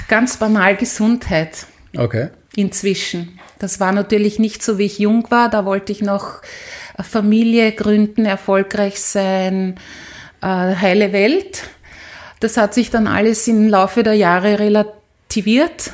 [0.08, 1.68] Ganz banal Gesundheit.
[1.96, 2.30] Okay.
[2.56, 3.40] Inzwischen.
[3.60, 5.50] Das war natürlich nicht so, wie ich jung war.
[5.50, 6.42] Da wollte ich noch
[7.04, 9.76] Familie gründen, erfolgreich sein,
[10.42, 11.64] äh, heile Welt.
[12.40, 15.92] Das hat sich dann alles im Laufe der Jahre relativiert.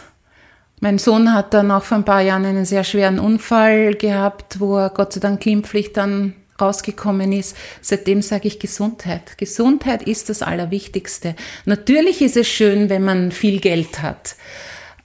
[0.80, 4.78] Mein Sohn hat dann auch vor ein paar Jahren einen sehr schweren Unfall gehabt, wo
[4.78, 7.56] er Gott sei Dank glimpflich dann rausgekommen ist.
[7.82, 9.38] Seitdem sage ich Gesundheit.
[9.38, 11.36] Gesundheit ist das Allerwichtigste.
[11.66, 14.36] Natürlich ist es schön, wenn man viel Geld hat,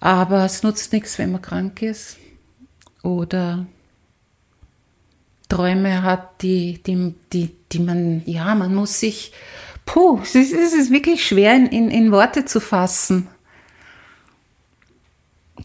[0.00, 2.18] aber es nutzt nichts, wenn man krank ist
[3.02, 3.66] oder
[5.50, 9.32] Träume hat, die, die, die, die man, ja, man muss sich,
[9.84, 13.28] puh, es ist, es ist wirklich schwer in, in, in Worte zu fassen.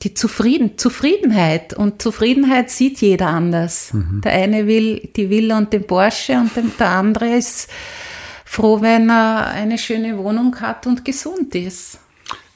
[0.04, 1.74] Die Zufrieden, Zufriedenheit.
[1.74, 3.94] Und Zufriedenheit sieht jeder anders.
[3.94, 4.22] Mhm.
[4.26, 7.70] Der eine will die Villa und den Porsche und der andere ist
[8.44, 12.00] froh, wenn er eine schöne Wohnung hat und gesund ist.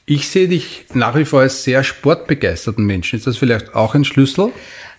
[0.04, 3.16] Ich sehe dich nach wie vor als sehr sportbegeisterten Menschen.
[3.16, 4.52] Ist das vielleicht auch ein Schlüssel?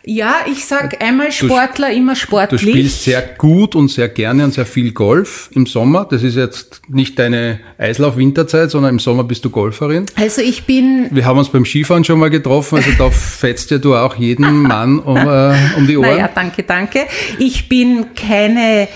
[0.04, 2.62] Ja, ich sag einmal Sportler, du, immer sportlich.
[2.62, 6.08] Du spielst sehr gut und sehr gerne und sehr viel Golf im Sommer.
[6.10, 10.08] Das ist jetzt nicht deine Eislauf-Winterzeit, sondern im Sommer bist du Golferin.
[10.16, 11.08] Also ich bin...
[11.12, 14.64] Wir haben uns beim Skifahren schon mal getroffen, also da fetzt ja du auch jeden
[14.64, 16.10] Mann um, äh, um die Ohren.
[16.10, 17.02] Naja, danke, danke.
[17.38, 18.88] Ich bin keine...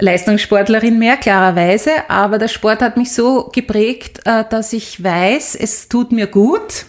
[0.00, 5.88] Leistungssportlerin mehr, klarerweise, aber der Sport hat mich so geprägt, äh, dass ich weiß, es
[5.88, 6.86] tut mir gut.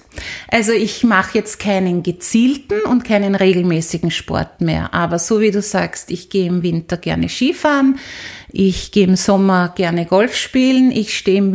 [0.47, 4.93] Also ich mache jetzt keinen gezielten und keinen regelmäßigen Sport mehr.
[4.93, 7.99] Aber so wie du sagst, ich gehe im Winter gerne Skifahren,
[8.51, 11.53] ich gehe im Sommer gerne Golf spielen, ich stehe im,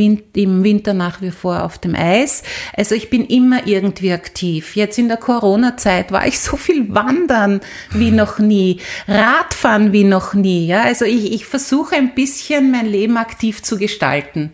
[0.64, 2.42] Winter nach wie vor auf dem Eis.
[2.76, 4.76] Also ich bin immer irgendwie aktiv.
[4.76, 10.34] Jetzt in der Corona-Zeit war ich so viel wandern wie noch nie, Radfahren wie noch
[10.34, 10.66] nie.
[10.66, 10.82] Ja?
[10.82, 14.52] Also ich, ich versuche ein bisschen mein Leben aktiv zu gestalten,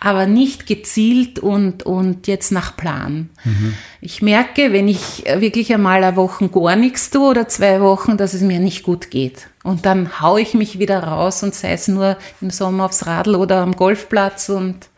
[0.00, 3.30] aber nicht gezielt und, und jetzt nach Plan.
[3.44, 3.74] Mhm.
[4.00, 8.32] Ich merke, wenn ich wirklich einmal eine Woche gar nichts tue oder zwei Wochen, dass
[8.32, 9.48] es mir nicht gut geht.
[9.64, 13.34] Und dann haue ich mich wieder raus und sei es nur im Sommer aufs Radl
[13.34, 14.88] oder am Golfplatz und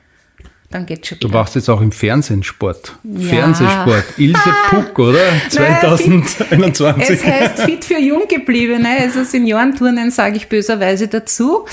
[0.70, 1.28] dann geht's schon wieder.
[1.28, 2.96] Du machst jetzt auch im Fernsehen Sport.
[3.02, 3.28] Ja.
[3.28, 4.04] Fernsehsport.
[4.18, 5.18] Ilse Puck, oder?
[5.48, 7.10] 2021.
[7.10, 8.88] es heißt Fit für Junggebliebene.
[9.00, 11.66] Also Seniorenturnen sage ich böserweise dazu.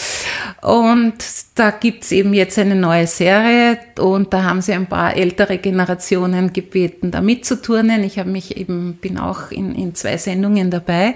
[0.63, 1.13] Und
[1.53, 6.51] da gibt's eben jetzt eine neue Serie und da haben sie ein paar ältere Generationen
[6.51, 8.03] gebeten, da mitzuturnen.
[8.03, 11.13] Ich habe mich eben, bin auch in, in zwei Sendungen dabei.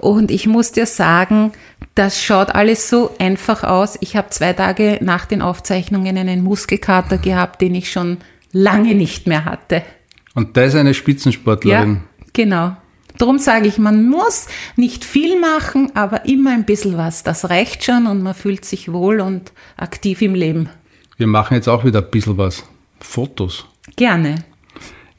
[0.00, 1.52] Und ich muss dir sagen,
[1.94, 3.98] das schaut alles so einfach aus.
[4.00, 8.18] Ich habe zwei Tage nach den Aufzeichnungen einen Muskelkater gehabt, den ich schon
[8.52, 9.82] lange nicht mehr hatte.
[10.34, 11.94] Und da ist eine Spitzensportlerin.
[11.94, 12.76] Ja, genau.
[13.18, 17.22] Darum sage ich, man muss nicht viel machen, aber immer ein bisschen was.
[17.22, 20.70] Das reicht schon und man fühlt sich wohl und aktiv im Leben.
[21.18, 22.64] Wir machen jetzt auch wieder ein bisschen was.
[23.00, 23.66] Fotos.
[23.96, 24.36] Gerne.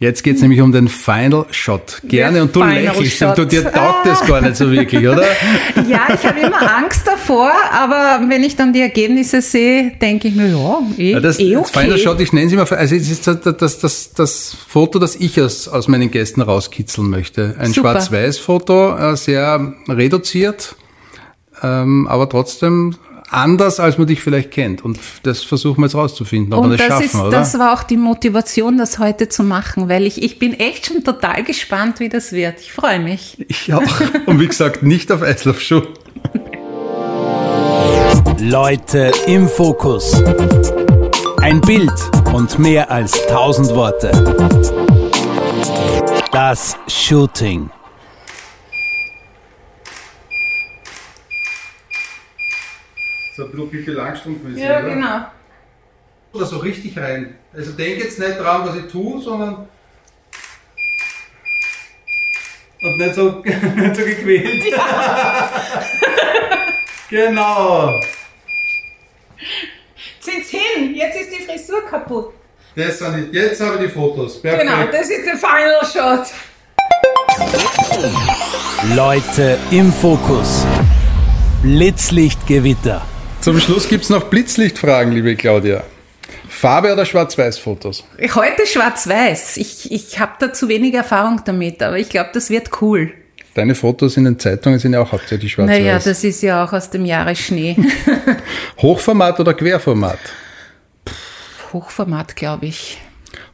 [0.04, 2.02] Jetzt geht es nämlich um den Final Shot.
[2.04, 5.24] Gerne und du lächelst, du dir taugt das gar nicht so wirklich, oder?
[5.88, 10.36] Ja, ich habe immer Angst davor, aber wenn ich dann die Ergebnisse sehe, denke ich
[10.36, 11.70] mir, ja, eh, ja, das, eh okay.
[11.74, 15.00] Das Final Shot, ich nenne es immer, also es ist das, das, das, das Foto,
[15.00, 17.56] das ich aus, aus meinen Gästen rauskitzeln möchte.
[17.58, 20.76] Ein Schwarz-Weiß-Foto, äh, sehr reduziert,
[21.62, 22.98] ähm, aber trotzdem
[23.34, 24.84] anders, als man dich vielleicht kennt.
[24.84, 27.32] Und das versuchen wir jetzt rauszufinden, ob und wir das, das schaffen, ist, oder?
[27.32, 31.04] Das war auch die Motivation, das heute zu machen, weil ich, ich bin echt schon
[31.04, 32.60] total gespannt, wie das wird.
[32.60, 33.44] Ich freue mich.
[33.48, 33.82] Ich auch.
[34.26, 35.82] Und wie gesagt, nicht auf Eislaufschuh.
[38.40, 40.22] Leute im Fokus.
[41.38, 41.92] Ein Bild
[42.34, 44.12] und mehr als tausend Worte.
[46.32, 47.70] Das Shooting.
[53.36, 54.90] So ein bisschen Pippi Langstrumpf Ja, oder?
[54.90, 55.26] genau.
[56.34, 57.36] Oder so richtig rein.
[57.54, 59.68] Also denk jetzt nicht dran, was ich tue, sondern.
[62.82, 64.66] Und nicht so, nicht so gequält.
[64.72, 65.50] Ja.
[67.10, 68.00] genau.
[70.20, 72.34] Zieht's hin, jetzt ist die Frisur kaputt.
[72.76, 74.42] Das sind die, jetzt habe ich die Fotos.
[74.42, 74.64] Perfekt.
[74.64, 76.28] Genau, das ist der Final Shot.
[78.96, 80.66] Leute im Fokus.
[81.62, 83.02] Blitzlichtgewitter.
[83.44, 85.84] Zum Schluss gibt es noch Blitzlichtfragen, liebe Claudia.
[86.48, 88.06] Farbe oder Schwarz-Weiß-Fotos?
[88.36, 89.58] Heute schwarz-weiß.
[89.58, 93.12] Ich, ich habe da zu wenig Erfahrung damit, aber ich glaube, das wird cool.
[93.54, 95.78] Deine Fotos in den Zeitungen sind ja auch hauptsächlich schwarz-weiß.
[95.78, 97.76] Naja, das ist ja auch aus dem Jahre Schnee.
[98.82, 100.20] Hochformat oder Querformat?
[101.74, 103.02] Hochformat, glaube ich.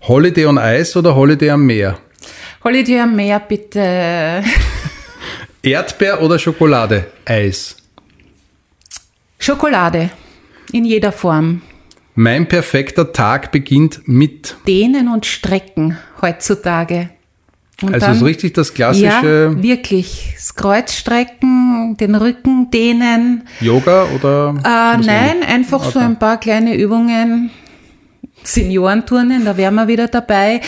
[0.01, 1.97] Holiday on Ice oder Holiday am Meer?
[2.63, 4.43] Holiday am Meer, bitte.
[5.63, 7.07] Erdbeer oder Schokolade?
[7.25, 7.78] Eis.
[9.39, 10.09] Schokolade.
[10.71, 11.61] In jeder Form.
[12.13, 14.57] Mein perfekter Tag beginnt mit.
[14.67, 17.09] Dehnen und Strecken heutzutage.
[17.81, 20.33] Und Also so richtig das Ja, klassische wirklich.
[20.35, 23.43] Das Kreuz strecken, den Rücken dehnen.
[23.61, 24.49] Yoga oder?
[24.57, 26.05] Äh, nein, einfach so Okay.
[26.05, 27.51] ein paar kleine Übungen.
[28.43, 30.59] Seniorenturnen, da wären wir wieder dabei.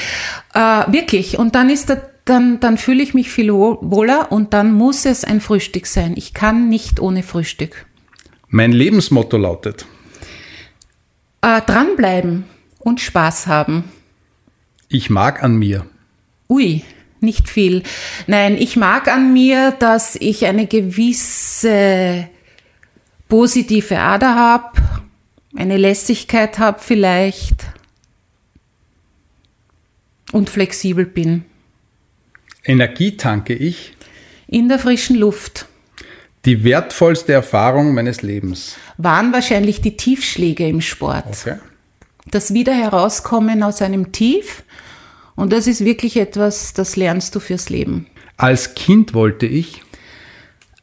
[0.53, 0.59] Äh,
[0.91, 1.37] wirklich.
[1.37, 5.05] Und dann ist da, dann, dann fühle ich mich viel wohl- wohler und dann muss
[5.05, 6.13] es ein Frühstück sein.
[6.15, 7.85] Ich kann nicht ohne Frühstück.
[8.53, 9.85] Mein Lebensmotto lautet.
[11.41, 12.43] Äh, dranbleiben
[12.79, 13.85] und Spaß haben.
[14.89, 15.85] Ich mag an mir.
[16.49, 16.83] Ui,
[17.21, 17.83] nicht viel.
[18.27, 22.27] Nein, ich mag an mir, dass ich eine gewisse
[23.29, 24.81] positive Ader habe,
[25.55, 27.67] eine Lässigkeit habe vielleicht
[30.33, 31.45] und flexibel bin.
[32.65, 33.93] Energie tanke ich.
[34.47, 35.67] In der frischen Luft
[36.45, 38.75] Die wertvollste Erfahrung meines Lebens.
[38.97, 41.25] waren wahrscheinlich die Tiefschläge im Sport.
[41.27, 41.57] Okay.
[42.29, 44.63] Das Wieder herauskommen aus einem Tief.
[45.35, 48.07] Und das ist wirklich etwas, das lernst du fürs Leben.
[48.37, 49.81] Als Kind wollte ich.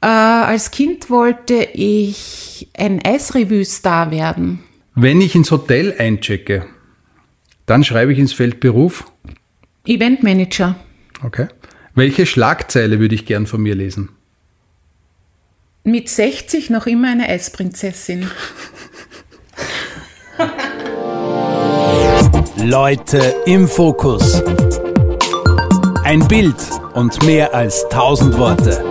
[0.00, 4.61] Äh, als Kind wollte ich ein Eisrevue-Star werden.
[4.94, 6.66] Wenn ich ins Hotel einchecke,
[7.66, 9.11] dann schreibe ich ins Feld Beruf.
[9.84, 10.76] Eventmanager.
[11.24, 11.48] Okay.
[11.94, 14.11] Welche Schlagzeile würde ich gern von mir lesen?
[15.89, 18.30] Mit 60 noch immer eine Eisprinzessin.
[22.62, 24.43] Leute im Fokus.
[26.05, 26.57] Ein Bild
[26.93, 28.84] und mehr als tausend Worte.